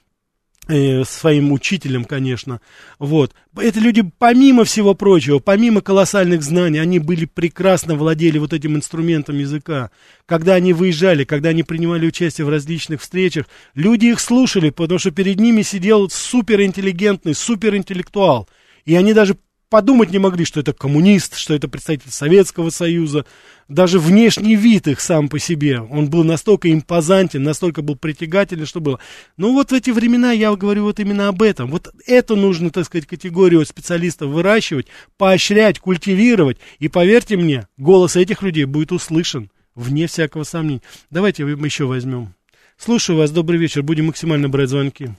[0.69, 2.61] э, своим учителем, конечно.
[2.99, 3.35] Вот.
[3.57, 9.39] Это люди, помимо всего прочего, помимо колоссальных знаний, они были прекрасно владели вот этим инструментом
[9.39, 9.91] языка.
[10.27, 15.11] Когда они выезжали, когда они принимали участие в различных встречах, люди их слушали, потому что
[15.11, 18.49] перед ними сидел суперинтеллигентный, суперинтеллектуал.
[18.85, 19.37] И они даже
[19.71, 23.25] подумать не могли, что это коммунист, что это представитель Советского Союза.
[23.69, 28.81] Даже внешний вид их сам по себе, он был настолько импозантен, настолько был притягателен, что
[28.81, 28.99] было.
[29.37, 31.71] Ну вот в эти времена я говорю вот именно об этом.
[31.71, 36.59] Вот это нужно, так сказать, категорию специалистов выращивать, поощрять, культивировать.
[36.81, 40.83] И поверьте мне, голос этих людей будет услышан, вне всякого сомнения.
[41.11, 42.35] Давайте мы еще возьмем.
[42.77, 45.11] Слушаю вас, добрый вечер, будем максимально брать звонки.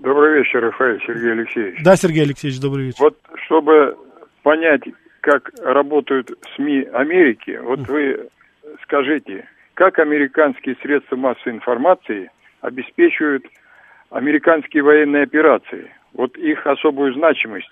[0.00, 1.82] Добрый вечер, Рафаэль Сергей Алексеевич.
[1.82, 2.98] Да, Сергей Алексеевич, добрый вечер.
[3.00, 3.96] Вот чтобы
[4.42, 4.82] понять,
[5.20, 8.28] как работают СМИ Америки, вот вы
[8.82, 12.30] скажите, как американские средства массовой информации
[12.60, 13.44] обеспечивают
[14.10, 17.68] американские военные операции, вот их особую значимость,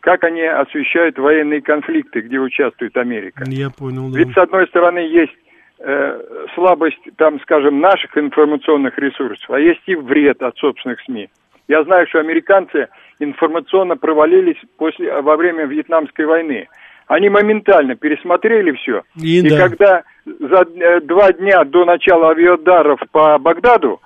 [0.00, 3.44] как они освещают военные конфликты, где участвует Америка.
[3.46, 4.18] Я понял, да.
[4.18, 5.36] Ведь с одной стороны есть
[5.78, 11.28] э, слабость, там, скажем, наших информационных ресурсов, а есть и вред от собственных СМИ.
[11.68, 16.68] Я знаю, что американцы информационно провалились после, во время Вьетнамской войны.
[17.08, 19.02] Они моментально пересмотрели все.
[19.16, 19.68] И, и да.
[19.68, 24.00] когда за э, два дня до начала авиаударов по Багдаду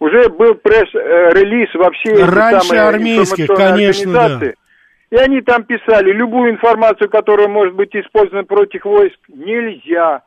[0.00, 4.54] уже был пресс-релиз во все Раньше самые армейских, конечно, организации.
[5.10, 5.16] Да.
[5.16, 10.22] И они там писали, любую информацию, которая может быть использована против войск, нельзя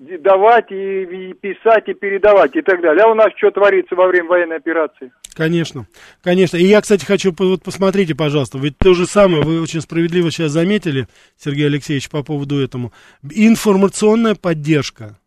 [0.00, 3.04] давать и, и писать и передавать и так далее.
[3.04, 5.12] А у нас что творится во время военной операции?
[5.34, 5.86] Конечно,
[6.22, 6.56] конечно.
[6.56, 10.52] И я, кстати, хочу, вот посмотрите, пожалуйста, ведь то же самое, вы очень справедливо сейчас
[10.52, 12.92] заметили, Сергей Алексеевич, по поводу этому.
[13.22, 15.19] Информационная поддержка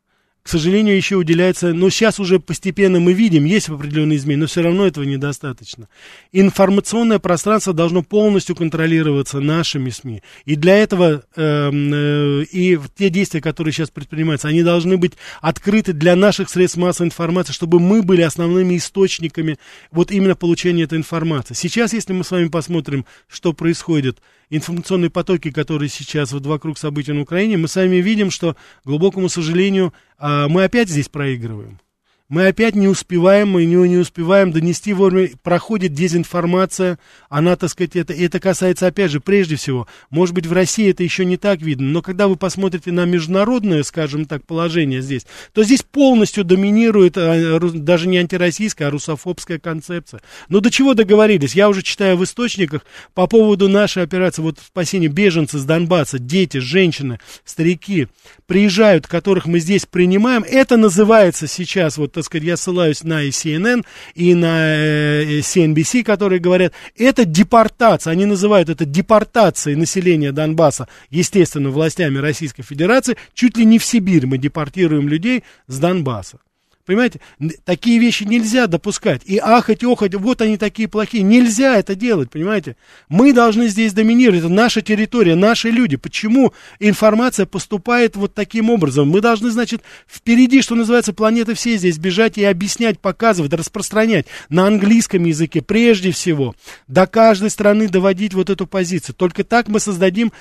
[0.43, 4.61] к сожалению, еще уделяется, но сейчас уже постепенно мы видим, есть определенные изменения, но все
[4.61, 5.87] равно этого недостаточно.
[6.33, 10.21] Информационное пространство должно полностью контролироваться нашими СМИ.
[10.43, 15.93] И для этого э, э, и те действия, которые сейчас предпринимаются, они должны быть открыты
[15.93, 19.57] для наших средств массовой информации, чтобы мы были основными источниками
[19.91, 21.53] вот именно получения этой информации.
[21.53, 24.19] Сейчас, если мы с вами посмотрим, что происходит,
[24.55, 29.29] информационные потоки, которые сейчас вот вокруг событий на Украине, мы сами видим, что, к глубокому
[29.29, 31.79] сожалению, а, мы опять здесь проигрываем
[32.29, 36.97] мы опять не успеваем, мы не, не успеваем донести вовремя, проходит дезинформация,
[37.29, 41.03] она, так сказать, это, это касается, опять же, прежде всего, может быть, в России это
[41.03, 45.63] еще не так видно, но когда вы посмотрите на международное, скажем так, положение здесь, то
[45.63, 50.21] здесь полностью доминирует а, даже не антироссийская, а русофобская концепция.
[50.49, 51.55] Но до чего договорились?
[51.55, 56.57] Я уже читаю в источниках по поводу нашей операции, вот спасения беженцев с Донбасса, дети,
[56.57, 58.07] женщины, старики,
[58.45, 63.29] приезжают, которых мы здесь принимаем, это называется сейчас, вот, так сказать, я ссылаюсь на и
[63.29, 70.87] CNN, и на э, CNBC, которые говорят, это депортация, они называют это депортацией населения Донбасса,
[71.09, 76.39] естественно, властями Российской Федерации, чуть ли не в Сибирь мы депортируем людей с Донбасса.
[76.85, 77.21] Понимаете,
[77.63, 79.21] такие вещи нельзя допускать.
[79.23, 81.23] И ахать, охать, вот они такие плохие.
[81.23, 82.75] Нельзя это делать, понимаете?
[83.07, 84.41] Мы должны здесь доминировать.
[84.41, 85.95] Это наша территория, наши люди.
[85.95, 89.09] Почему информация поступает вот таким образом?
[89.09, 94.67] Мы должны, значит, впереди, что называется, планеты все здесь бежать и объяснять, показывать, распространять на
[94.67, 96.53] английском языке прежде всего.
[96.89, 99.15] До каждой страны доводить вот эту позицию.
[99.15, 100.33] Только так мы создадим,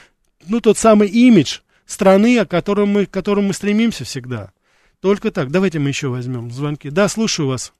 [0.49, 4.51] ну, тот самый имидж страны, о котором мы, к которому мы стремимся всегда.
[5.03, 5.51] Только так.
[5.51, 6.89] Давайте мы еще возьмем звонки.
[6.89, 7.75] Да, слушаю вас.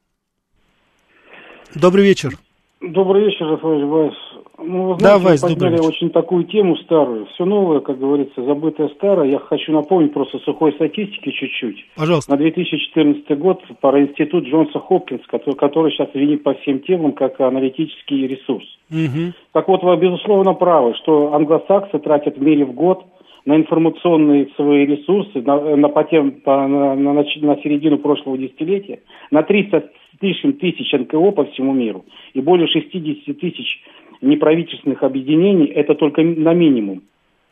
[1.75, 2.33] Добрый вечер.
[2.81, 4.15] Добрый вечер, Рафаэль Вайс.
[4.59, 7.27] Ну, вы знаете, Давай, вы подняли очень такую тему старую.
[7.27, 9.31] Все новое, как говорится, забытое старое.
[9.31, 11.85] Я хочу напомнить просто сухой статистики чуть-чуть.
[11.97, 12.31] Пожалуйста.
[12.33, 17.41] На 2014 год по институт Джонса Хопкинс, который, который сейчас винит по всем темам как
[17.41, 18.65] аналитический ресурс.
[18.91, 19.33] Мгм.
[19.53, 23.05] Так вот, вы безусловно правы, что англосаксы тратят в мире в год
[23.45, 29.01] на информационные свои ресурсы, на, на, по тем- по- на, на на середину прошлого десятилетия,
[29.31, 33.83] на 300 с лишним тысяч НКО по всему миру и более 60 тысяч
[34.21, 37.03] неправительственных объединений, это только на минимум.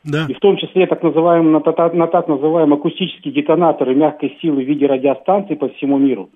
[0.05, 0.26] Да.
[0.28, 4.66] И в том числе так называемые, на, на так называемые акустические детонаторы мягкой силы в
[4.66, 6.30] виде радиостанций по всему миру,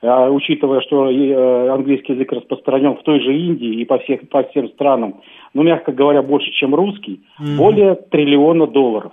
[0.00, 4.28] А, учитывая, что и, э, английский язык распространен в той же Индии и по, всех,
[4.28, 5.20] по всем странам,
[5.54, 7.56] ну, мягко говоря, больше, чем русский, Мгм.
[7.56, 9.12] более триллиона долларов.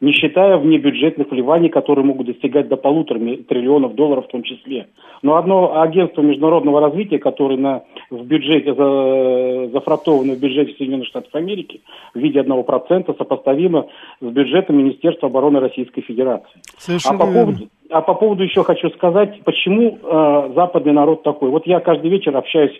[0.00, 4.86] Не считая внебюджетных вливаний, которые могут достигать до полутора триллионов долларов в том числе.
[5.22, 11.34] Но одно агентство международного развития, которое на, в бюджете, за, зафрактовано в бюджете Соединенных Штатов
[11.34, 11.80] Америки
[12.14, 13.88] в виде одного процента, сопоставимо
[14.20, 16.60] с бюджетом Министерства обороны Российской Федерации.
[17.04, 21.50] А по, поводу, а по поводу еще хочу сказать, почему э, западный народ такой.
[21.50, 22.78] Вот я каждый вечер общаюсь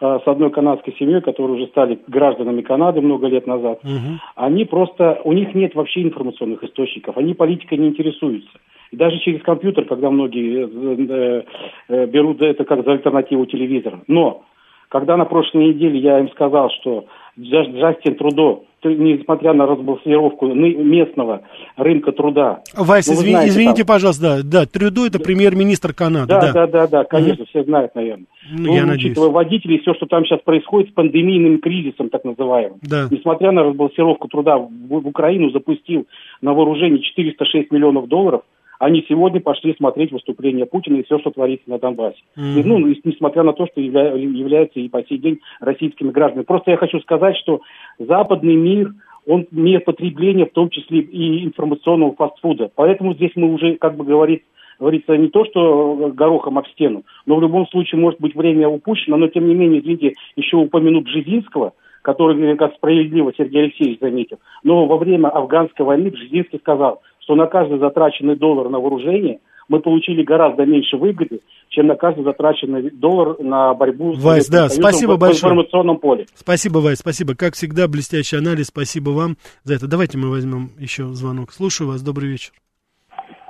[0.00, 3.82] с одной канадской семьей, которые уже стали гражданами Канады много лет назад.
[3.82, 4.20] Мгм.
[4.34, 8.50] Они просто, у них нет вообще информационных источников, они политикой не интересуются.
[8.90, 11.42] И даже через компьютер, когда многие э, э,
[11.88, 14.00] э, берут это как за альтернативу телевизора.
[14.06, 14.44] Но
[14.88, 17.06] когда на прошлой неделе я им сказал, что
[17.38, 21.42] Джа- Джастин Трудо, несмотря на разбалансировку местного
[21.76, 25.92] рынка труда, Вайс, ну, вы извини- знаете, извините, там- пожалуйста, да, да, Трюдо это премьер-министр
[25.92, 26.52] Канады, да, да.
[26.52, 28.26] да, да, да, конечно, все знают, наверное.
[28.56, 29.06] Ну, я надеюсь.
[29.06, 32.78] учитывая водителей, все, что там сейчас происходит с пандемийным кризисом, так называемым.
[32.82, 33.08] Да.
[33.10, 36.06] Несмотря на разбалансировку труда, в, в Украину запустил
[36.40, 38.42] на вооружение 406 миллионов долларов,
[38.78, 42.18] они сегодня пошли смотреть выступление Путина и все, что творится на Донбассе.
[42.36, 42.58] Мгм.
[42.58, 46.44] И, ну, и несмотря на то, что явля- являются и по сей день российскими гражданами.
[46.44, 47.60] Просто я хочу сказать, что
[47.98, 48.92] западный мир,
[49.26, 52.70] он мир потребления, в том числе и информационного фастфуда.
[52.74, 54.42] Поэтому здесь мы уже, как бы говорит,
[54.78, 59.16] говорится, не то, что горохом об стену, но в любом случае может быть время упущено,
[59.16, 61.72] но тем не менее, извините, еще упомянуть Бжезинского,
[62.02, 67.46] который, как справедливо Сергей Алексеевич заметил, но во время афганской войны Бжезинский сказал, что на
[67.46, 73.36] каждый затраченный доллар на вооружение мы получили гораздо меньше выгоды, чем на каждый затраченный доллар
[73.40, 75.52] на борьбу с Вайс, да, Союзом спасибо в- в большое.
[75.52, 76.26] информационном поле.
[76.34, 77.34] Спасибо, Вайс, спасибо.
[77.34, 78.66] Как всегда, блестящий анализ.
[78.68, 79.88] Спасибо вам за это.
[79.88, 81.50] Давайте мы возьмем еще звонок.
[81.50, 82.00] Слушаю вас.
[82.00, 82.52] Добрый вечер.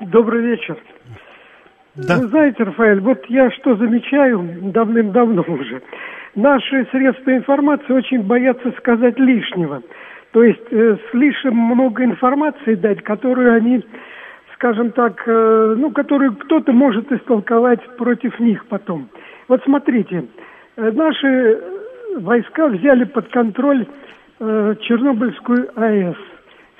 [0.01, 0.79] Добрый вечер.
[1.97, 2.17] Да.
[2.19, 5.83] Вы знаете, Рафаэль, вот я что замечаю давным-давно уже.
[6.35, 9.83] Наши средства информации очень боятся сказать лишнего.
[10.37, 13.83] То есть э, слишком много информации дать, которую они,
[14.53, 19.09] скажем так, э, ну, которую кто-то может истолковать против них потом.
[19.49, 20.27] Вот смотрите,
[20.77, 21.59] э, наши
[22.19, 23.87] войска взяли под контроль
[24.39, 26.17] э, Чернобыльскую АЭС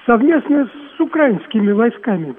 [0.05, 2.35] совместно с украинскими войсками,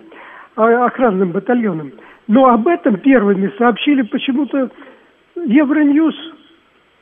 [0.55, 1.93] а- охранным батальоном.
[2.27, 4.69] Но об этом первыми сообщили почему-то
[5.35, 6.13] Евроньюз.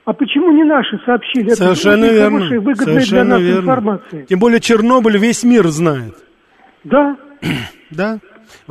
[0.06, 1.48] А почему не наши сообщили?
[1.48, 2.38] Это Совершенно очень верно.
[2.40, 3.60] хорошая, выгодная Совершенно для нас верно.
[3.62, 4.26] информация.
[4.26, 6.16] Тем более Чернобыль весь мир знает.
[6.84, 7.18] Да,
[7.90, 8.20] Да?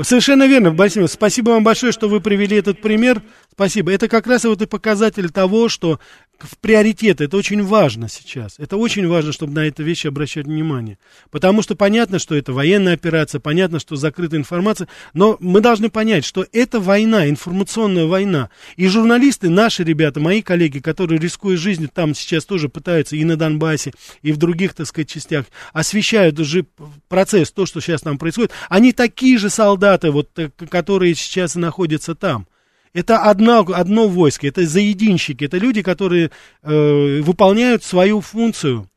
[0.00, 3.20] Совершенно верно, Борис Спасибо вам большое, что вы привели этот пример.
[3.52, 3.92] Спасибо.
[3.92, 5.98] Это как раз вот и показатель того, что
[6.38, 8.56] в приоритеты, это очень важно сейчас.
[8.58, 10.98] Это очень важно, чтобы на это вещи обращать внимание.
[11.30, 16.24] Потому что понятно, что это военная операция, понятно, что закрытая информация, но мы должны понять,
[16.24, 18.50] что это война, информационная война.
[18.76, 23.36] И журналисты, наши ребята, мои коллеги, которые, рискуя жизнью, там сейчас тоже пытаются и на
[23.36, 26.66] Донбассе, и в других, так сказать, частях, освещают уже
[27.08, 32.14] процесс, то, что сейчас там происходит, они такие же солдаты, вот, э, которые сейчас находятся
[32.14, 32.46] там.
[32.94, 36.30] Это одно, одно войско, это заединщики, это люди, которые
[36.62, 38.88] э, выполняют свою функцию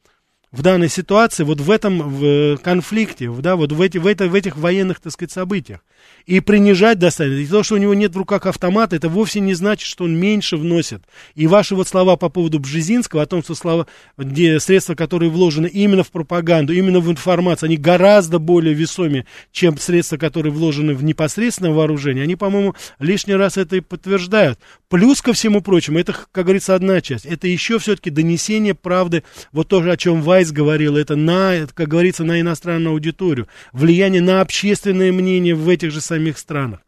[0.58, 4.28] в данной ситуации, вот в этом в конфликте, в, да, вот в, эти, в, это,
[4.28, 5.82] в этих военных, так сказать, событиях.
[6.26, 7.38] И принижать достаточно.
[7.38, 10.18] И то, что у него нет в руках автомата, это вовсе не значит, что он
[10.18, 11.04] меньше вносит.
[11.36, 13.86] И ваши вот слова по поводу Бжезинского, о том, что слова,
[14.18, 19.78] где средства, которые вложены именно в пропаганду, именно в информацию, они гораздо более весомее, чем
[19.78, 24.60] средства, которые вложены в непосредственное вооружение, они, по-моему, лишний раз это и подтверждают.
[24.90, 27.26] Плюс ко всему прочему, это, как говорится, одна часть.
[27.26, 32.24] Это еще все-таки донесение правды, вот то, о чем Вайс говорил, это на, как говорится,
[32.24, 36.80] на иностранную аудиторию, влияние на общественное мнение в этих же самих странах.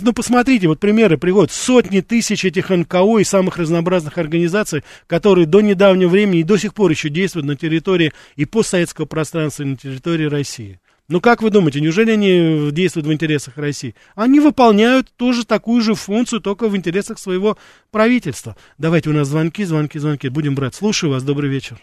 [0.00, 1.52] Ну, посмотрите, вот примеры приводят.
[1.52, 6.72] Сотни тысяч этих НКО и самых разнообразных организаций, которые до недавнего времени и до сих
[6.72, 10.80] пор еще действуют на территории и постсоветского пространства, и на территории России.
[11.08, 13.94] Ну, как вы думаете, неужели они действуют в интересах России?
[14.14, 17.58] Они выполняют тоже такую же функцию, только в интересах своего
[17.90, 18.56] правительства.
[18.78, 20.28] Давайте у нас звонки, звонки, звонки.
[20.28, 20.74] Будем брать.
[20.74, 21.22] Слушаю вас.
[21.22, 21.78] Добрый вечер.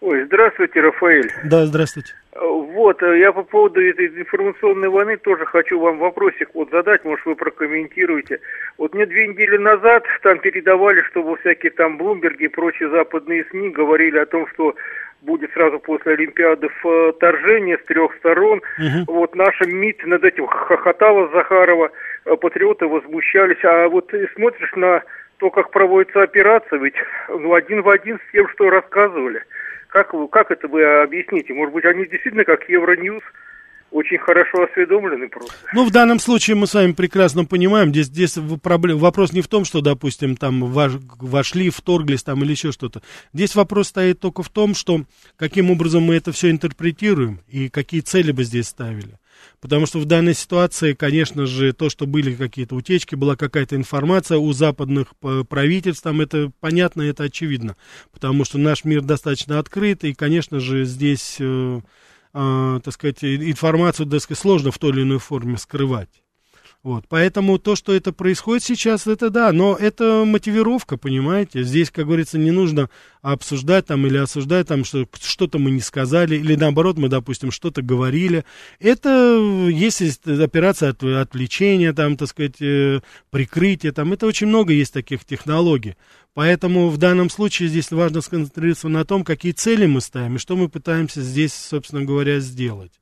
[0.00, 1.30] Ой, здравствуйте, Рафаэль.
[1.44, 2.14] Да, здравствуйте.
[2.34, 7.26] Вот, э, я по поводу этой информационной войны тоже хочу вам вопросик вот задать, может
[7.26, 8.40] вы прокомментируете.
[8.78, 13.70] Вот мне две недели назад там передавали, что всякие там Блумберги и прочие западные СМИ
[13.70, 14.74] говорили о том, что
[15.20, 16.70] будет сразу после Олимпиады
[17.14, 18.62] вторжение с трех сторон.
[18.78, 19.12] Угу.
[19.12, 21.90] Вот наша МИД над этим хохотала Захарова,
[22.24, 23.62] э, патриоты возмущались.
[23.64, 25.02] А вот ты смотришь на
[25.38, 26.94] то, как проводится операция, ведь
[27.28, 29.42] ну, один в один с тем, что рассказывали.
[29.90, 31.52] Как, вы, как это вы объясните?
[31.52, 33.22] Может быть, они действительно, как Евроньюз,
[33.90, 35.52] очень хорошо осведомлены просто.
[35.74, 39.48] Ну, в данном случае мы с вами прекрасно понимаем, здесь, здесь проблем, вопрос не в
[39.48, 43.02] том, что, допустим, там вошли, вторглись там или еще что-то.
[43.32, 45.00] Здесь вопрос стоит только в том, что
[45.36, 49.18] каким образом мы это все интерпретируем и какие цели бы здесь ставили.
[49.60, 54.38] Потому что в данной ситуации, конечно же, то, что были какие-то утечки, была какая-то информация
[54.38, 55.14] у западных
[55.48, 57.76] правительств, там это понятно, это очевидно.
[58.12, 61.80] Потому что наш мир достаточно открыт, и, конечно же, здесь, э,
[62.34, 66.22] э, так сказать, информацию, так сказать, сложно в той или иной форме скрывать.
[66.82, 71.62] Вот, поэтому то, что это происходит сейчас, это да, но это мотивировка, понимаете?
[71.62, 72.88] Здесь, как говорится, не нужно
[73.20, 77.82] обсуждать там или осуждать там, что что-то мы не сказали, или наоборот, мы, допустим, что-то
[77.82, 78.46] говорили.
[78.78, 79.38] Это
[79.70, 85.26] есть операция от, отвлечения, там, так сказать, э, прикрытия, там, это очень много есть таких
[85.26, 85.96] технологий.
[86.32, 90.56] Поэтому в данном случае здесь важно сконцентрироваться на том, какие цели мы ставим и что
[90.56, 92.92] мы пытаемся здесь, собственно говоря, сделать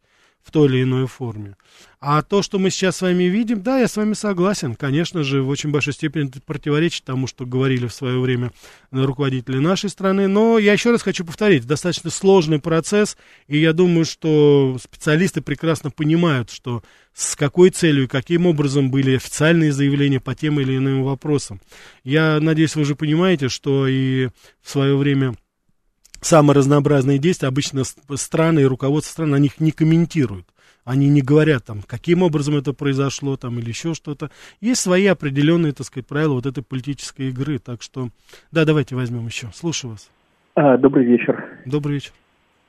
[0.49, 1.57] в той или иной форме.
[2.01, 4.77] А то, что мы сейчас с вами видим, да, я с вами согласен.
[4.77, 8.51] Конечно же, в очень большой степени это противоречит тому, что говорили в свое время
[8.91, 10.27] руководители нашей страны.
[10.27, 15.91] Но я еще раз хочу повторить, достаточно сложный процесс, и я думаю, что специалисты прекрасно
[15.91, 16.83] понимают, что
[17.13, 21.61] с какой целью и каким образом были официальные заявления по тем или иным вопросам.
[22.05, 24.29] Я надеюсь, вы уже понимаете, что и
[24.63, 25.35] в свое время
[26.21, 27.83] самые разнообразные действия, обычно
[28.15, 30.47] страны и руководство стран на них не комментируют.
[30.85, 34.31] Они не говорят там, каким образом это произошло там или еще что-то.
[34.63, 37.59] Есть свои определенные, так сказать, правила вот этой политической игры.
[37.59, 38.09] Так что,
[38.53, 39.49] да, давайте возьмем еще.
[39.53, 40.11] Слушаю вас.
[40.55, 41.45] А, добрый вечер.
[41.67, 42.13] Добрый вечер.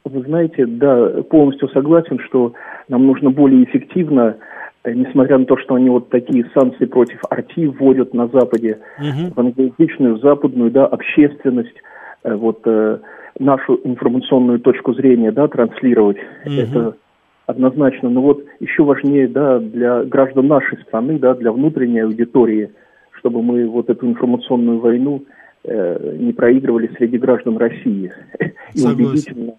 [0.04, 2.54] Вы знаете, да, полностью согласен, что
[2.88, 4.38] нам нужно более эффективно,
[4.84, 9.34] э, несмотря на то, что они вот такие санкции против арти вводят на Западе, угу.
[9.34, 11.76] в англоязычную, западную, да, общественность,
[12.24, 13.00] э, вот э,
[13.40, 16.18] нашу информационную точку зрения, да, транслировать.
[16.46, 16.54] Угу.
[16.54, 16.96] Это
[17.46, 18.10] однозначно.
[18.10, 22.72] Но вот еще важнее, да, для граждан нашей страны, да, для внутренней аудитории,
[23.12, 25.24] чтобы мы вот эту информационную войну
[25.64, 28.12] э, не проигрывали среди граждан России.
[28.76, 29.54] И убедительно,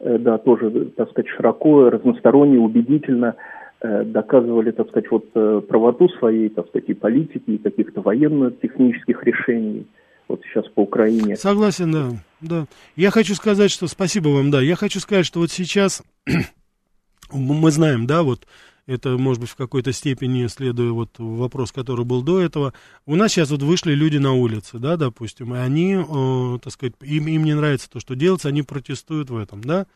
[0.00, 3.36] э, да, тоже, так сказать, широко, разносторонне, убедительно
[3.80, 9.24] э, доказывали, так сказать, вот э, правоту своей, так сказать, и политики, и каких-то военно-технических
[9.24, 9.86] решений
[10.32, 11.36] вот сейчас по Украине.
[11.36, 12.10] Согласен, да,
[12.40, 12.66] да.
[12.96, 14.60] Я хочу сказать, что спасибо вам, да.
[14.60, 16.02] Я хочу сказать, что вот сейчас
[17.32, 18.46] мы знаем, да, вот
[18.86, 22.72] это, может быть, в какой-то степени, следуя вот вопрос, который был до этого,
[23.06, 26.94] у нас сейчас вот вышли люди на улицы, да, допустим, и они, э, так сказать,
[27.02, 29.86] им, им не нравится то, что делается, они протестуют в этом, да,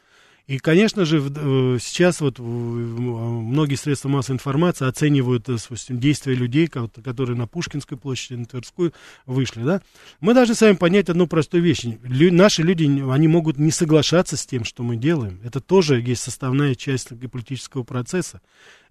[0.47, 6.69] и, конечно же, э, сейчас вот многие средства массовой информации оценивают допустим, э, действия людей,
[6.69, 8.93] которые на Пушкинской площади, на Тверскую
[9.27, 9.83] вышли, да.
[10.21, 11.83] Мы должны с вами понять одну простую вещь.
[12.05, 15.41] Лю наши люди, они могут не соглашаться с тем, что мы делаем.
[15.43, 18.41] Это тоже есть составная часть политического процесса.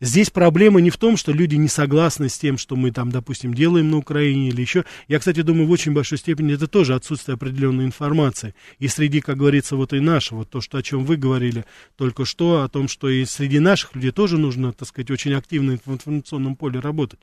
[0.02, 3.54] Здесь проблема не в том, что люди не согласны с тем, что мы там, допустим,
[3.54, 4.86] делаем на Украине или еще.
[5.08, 8.56] Я, кстати, думаю, в очень большой степени это тоже отсутствие определенной информации.
[8.80, 11.66] И среди, как говорится, вот и нашего, то, что, о чем вы говорили
[11.96, 15.78] только что, о том, что и среди наших людей тоже нужно, так сказать, очень активно
[15.86, 17.20] в информационном поле работать.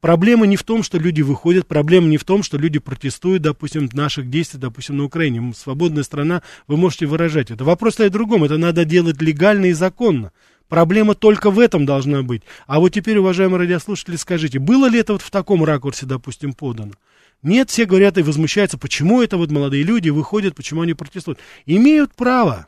[0.00, 3.88] Проблема не в том, что люди выходят, проблема не в том, что люди протестуют, допустим,
[3.92, 5.52] наших действий, допустим, на Украине.
[5.56, 7.64] Свободная страна, вы можете выражать это.
[7.64, 10.32] Вопрос стоит в другом, это надо делать легально и законно.
[10.68, 12.42] Проблема только в этом должна быть.
[12.66, 16.92] А вот теперь, уважаемые радиослушатели, скажите, было ли это вот в таком ракурсе, допустим, подано?
[17.42, 21.38] Нет, все говорят и возмущаются, почему это вот молодые люди выходят, почему они протестуют.
[21.66, 22.66] Имеют право.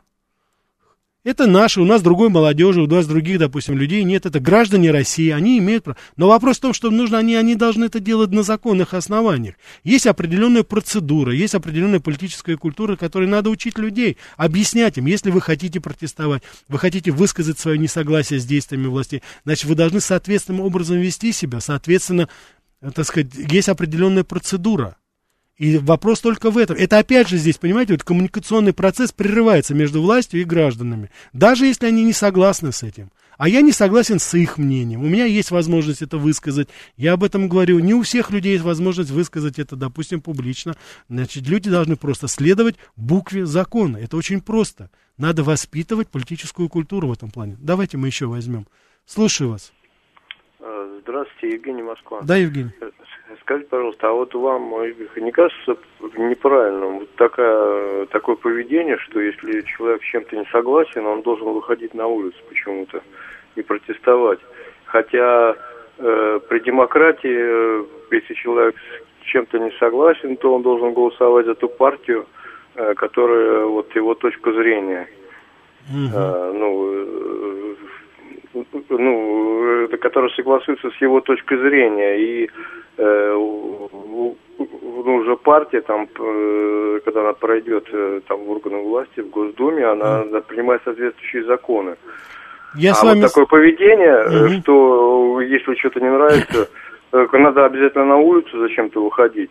[1.25, 4.25] Это наши, у нас другой молодежи, у нас других, допустим, людей нет.
[4.25, 5.97] Это граждане России, они имеют право.
[6.15, 9.55] Но вопрос в том, что нужно, они, они должны это делать на законных основаниях.
[9.83, 15.41] Есть определенная процедура, есть определенная политическая культура, которой надо учить людей, объяснять им, если вы
[15.41, 20.99] хотите протестовать, вы хотите высказать свое несогласие с действиями власти, значит, вы должны соответственным образом
[20.99, 22.29] вести себя, соответственно,
[22.95, 24.95] так сказать, есть определенная процедура.
[25.59, 26.77] И вопрос только в этом.
[26.77, 31.11] Это опять же здесь, понимаете, вот коммуникационный процесс прерывается между властью и гражданами.
[31.33, 33.11] Даже если они не согласны с этим.
[33.37, 35.03] А я не согласен с их мнением.
[35.03, 36.69] У меня есть возможность это высказать.
[36.95, 37.79] Я об этом говорю.
[37.79, 40.75] Не у всех людей есть возможность высказать это, допустим, публично.
[41.09, 43.97] Значит, люди должны просто следовать букве закона.
[43.97, 44.89] Это очень просто.
[45.17, 47.57] Надо воспитывать политическую культуру в этом плане.
[47.59, 48.65] Давайте мы еще возьмем.
[49.05, 49.73] Слушаю вас.
[51.01, 52.21] Здравствуйте, Евгений Москва.
[52.21, 52.71] Да, Евгений.
[53.41, 54.73] Скажите, пожалуйста, а вот вам
[55.15, 55.77] не кажется
[56.17, 61.93] неправильным вот такая, такое поведение, что если человек с чем-то не согласен, он должен выходить
[61.93, 63.01] на улицу почему-то
[63.55, 64.39] и протестовать?
[64.85, 65.55] Хотя
[65.99, 68.75] э, при демократии, э, если человек
[69.21, 72.25] с чем-то не согласен, то он должен голосовать за ту партию,
[72.75, 75.07] э, которая вот его точка зрения.
[75.91, 76.15] Угу.
[76.15, 77.48] Э, ну, э,
[78.53, 82.15] ну, который согласуется с его точкой зрения.
[82.17, 82.49] И
[82.97, 89.29] э, ну, уже партия, там, э, когда она пройдет э, там, в органы власти, в
[89.29, 90.41] Госдуме, она mm.
[90.47, 91.95] принимает соответствующие законы.
[92.75, 93.21] Я а с вами...
[93.21, 94.61] вот такое поведение, mm-hmm.
[94.61, 96.69] что если что-то не нравится,
[97.11, 99.49] надо обязательно на улицу зачем-то выходить.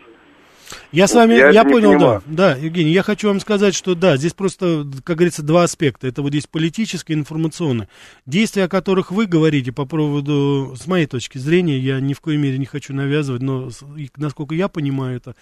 [0.90, 4.16] Я с вами, я, я понял, да, да, Евгений, я хочу вам сказать, что да,
[4.16, 6.06] здесь просто, как говорится, два аспекта.
[6.06, 7.88] Это вот здесь политический и информационный.
[8.24, 12.38] Действия, о которых вы говорите по поводу, с моей точки зрения, я ни в коей
[12.38, 13.70] мере не хочу навязывать, но
[14.16, 15.34] насколько я понимаю это,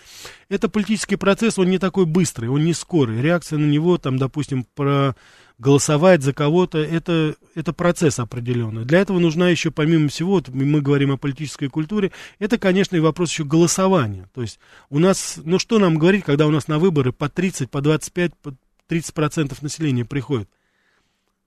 [0.49, 3.23] это политический процесс, он не такой быстрый, он не скорый.
[3.23, 5.15] Реакция на него, там, допустим, про
[5.59, 8.85] голосовать за кого-то, это, это процесс определенный.
[8.85, 13.01] Для этого нужна еще, помимо всего, вот мы говорим о политической культуре, это, конечно, и
[13.01, 14.29] вопрос еще голосования.
[14.35, 14.59] То есть
[14.91, 18.35] у нас, ну что нам говорить, когда у нас на выборы по 30, по 25,
[18.35, 18.55] по
[18.89, 20.51] 30 процентов населения приходит?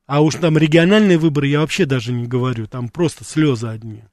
[0.08, 4.04] А уж там региональные выборы я вообще даже не говорю, там просто слезы одни.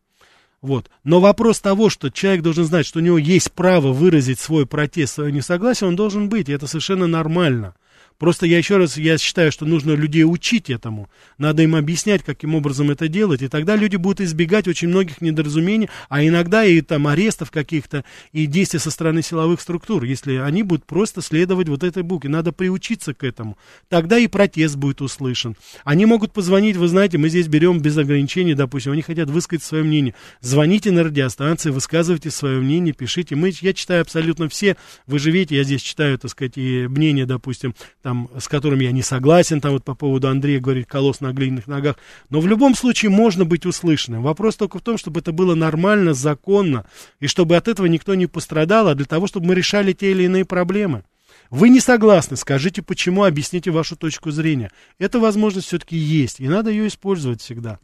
[0.61, 0.91] Вот.
[1.05, 5.15] Но вопрос того, что человек должен знать, что у него есть право выразить свой протест,
[5.15, 7.75] свое несогласие, он должен быть, и это совершенно нормально.
[8.19, 11.11] Просто я еще раз, я считаю, что нужно людей учить этому.
[11.39, 13.43] Надо им объяснять, каким образом это делать.
[13.43, 18.47] И тогда люди будут избегать очень многих недоразумений, а иногда и там арестов каких-то, и
[18.47, 22.31] действий со стороны силовых структур, если они будут просто следовать вот этой букве.
[22.31, 23.59] Надо приучиться к этому.
[23.89, 25.57] Тогда и протест будет услышан.
[25.85, 29.85] Они могут позвонить, вы знаете, мы здесь берем без ограничений, допустим, они хотят высказать свое
[29.85, 30.15] мнение.
[30.41, 33.37] Звоните на радиостанции, высказывайте свое мнение, пишите.
[33.37, 34.77] Мы, я читаю абсолютно все.
[35.07, 37.75] Вы же видите, я здесь читаю, так сказать, и мнение, допустим,
[38.07, 41.67] там, с которым я не согласен, там вот по поводу Андрея говорит колосс на глиняных
[41.67, 41.97] ногах,
[42.31, 44.23] но в любом случае можно быть услышанным.
[44.23, 46.87] Вопрос только в том, чтобы это было нормально, законно,
[47.19, 50.23] и чтобы от этого никто не пострадал, а для того, чтобы мы решали те или
[50.23, 51.03] иные проблемы.
[51.51, 54.71] Вы не согласны, скажите почему, объясните вашу точку зрения.
[55.01, 57.81] Эта возможность все-таки есть, и надо ее использовать всегда.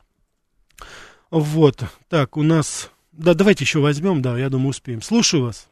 [1.32, 2.92] Вот, так, у нас...
[3.10, 5.02] Да, давайте еще возьмем, да, я думаю, успеем.
[5.02, 5.68] Слушаю вас.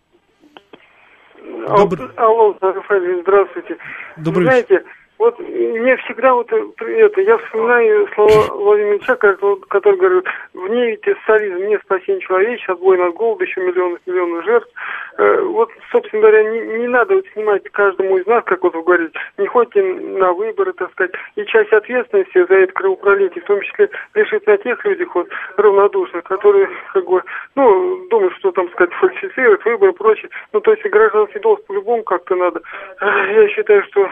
[1.77, 2.13] Добр...
[2.17, 3.77] Алло, Рафаэль, здравствуйте.
[4.21, 4.85] Добрый Вы знаете,
[5.21, 11.67] вот мне всегда вот это, я вспоминаю слова Владимира Ильича, который говорит, в ней социализм,
[11.67, 14.69] не спасение человечества, отбой от голода, еще миллионов миллионов жертв.
[15.19, 18.83] Э, вот, собственно говоря, не, не надо вот снимать каждому из нас, как вот вы
[18.83, 23.61] говорите, не ходите на выборы, так сказать, и часть ответственности за это кровопролитие, в том
[23.61, 27.23] числе лежит на тех людях вот равнодушных, которые, как бы,
[27.57, 30.31] ну, думают, что там, сказать, фальсифицировать выборы и прочее.
[30.55, 32.63] Ну, то есть гражданский долг по-любому как-то надо.
[33.03, 34.09] Э, я считаю, что э,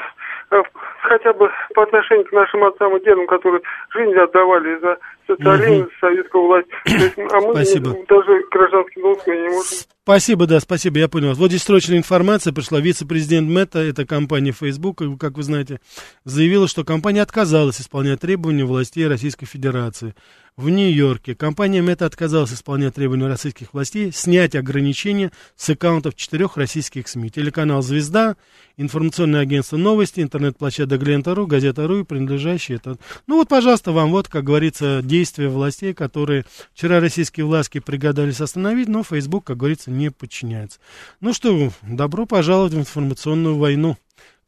[1.03, 5.91] хотя бы по отношению к нашим отцам и дедам, которые жизнь отдавали за социализм, угу.
[6.01, 6.69] советскую власть.
[6.87, 7.91] Есть, а мы Спасибо.
[8.09, 9.79] Даже гражданский долг не можем.
[10.09, 11.35] Спасибо, да, спасибо, я понял.
[11.35, 12.81] Вот здесь срочная информация пришла.
[12.81, 15.81] Вице-президент Мета, это компания Facebook, как вы знаете,
[16.25, 20.15] заявила, что компания отказалась исполнять требования властей Российской Федерации
[20.59, 27.07] в Нью-Йорке компания Мета отказалась исполнять требования российских властей снять ограничения с аккаунтов четырех российских
[27.07, 27.31] СМИ.
[27.31, 28.35] Телеканал «Звезда»,
[28.77, 32.99] информационное агентство «Новости», интернет-площадка «Глента.ру», газета.ру и принадлежащие это.
[33.29, 36.45] Ну вот, пожалуйста, вам вот, как говорится, действия властей, которые
[36.75, 40.79] вчера российские власти пригадались остановить, но Facebook, как говорится, не подчиняется.
[41.21, 43.97] Ну что, добро пожаловать в информационную войну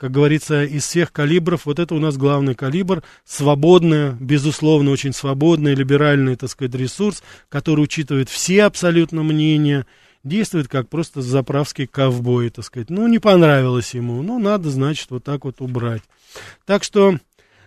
[0.00, 5.74] как говорится, из всех калибров, вот это у нас главный калибр, свободный, безусловно, очень свободный,
[5.74, 9.84] либеральный, так сказать, ресурс, который учитывает все абсолютно мнения,
[10.24, 12.88] действует как просто заправский ковбой, так сказать.
[12.88, 16.02] Ну, не понравилось ему, ну, надо, значит, вот так вот убрать.
[16.64, 17.18] Так что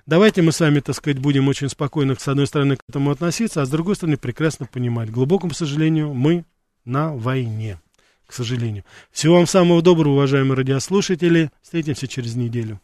[0.08, 3.66] давайте мы сами, так сказать, будем очень спокойно, с одной стороны, к этому относиться, а
[3.68, 5.10] с другой стороны, прекрасно понимать.
[5.10, 6.46] К глубокому сожалению, мы
[6.86, 7.80] на войне
[8.26, 8.84] к сожалению.
[9.12, 11.52] Всего вам самого доброго, уважаемые радиослушатели.
[11.62, 12.82] Встретимся через неделю.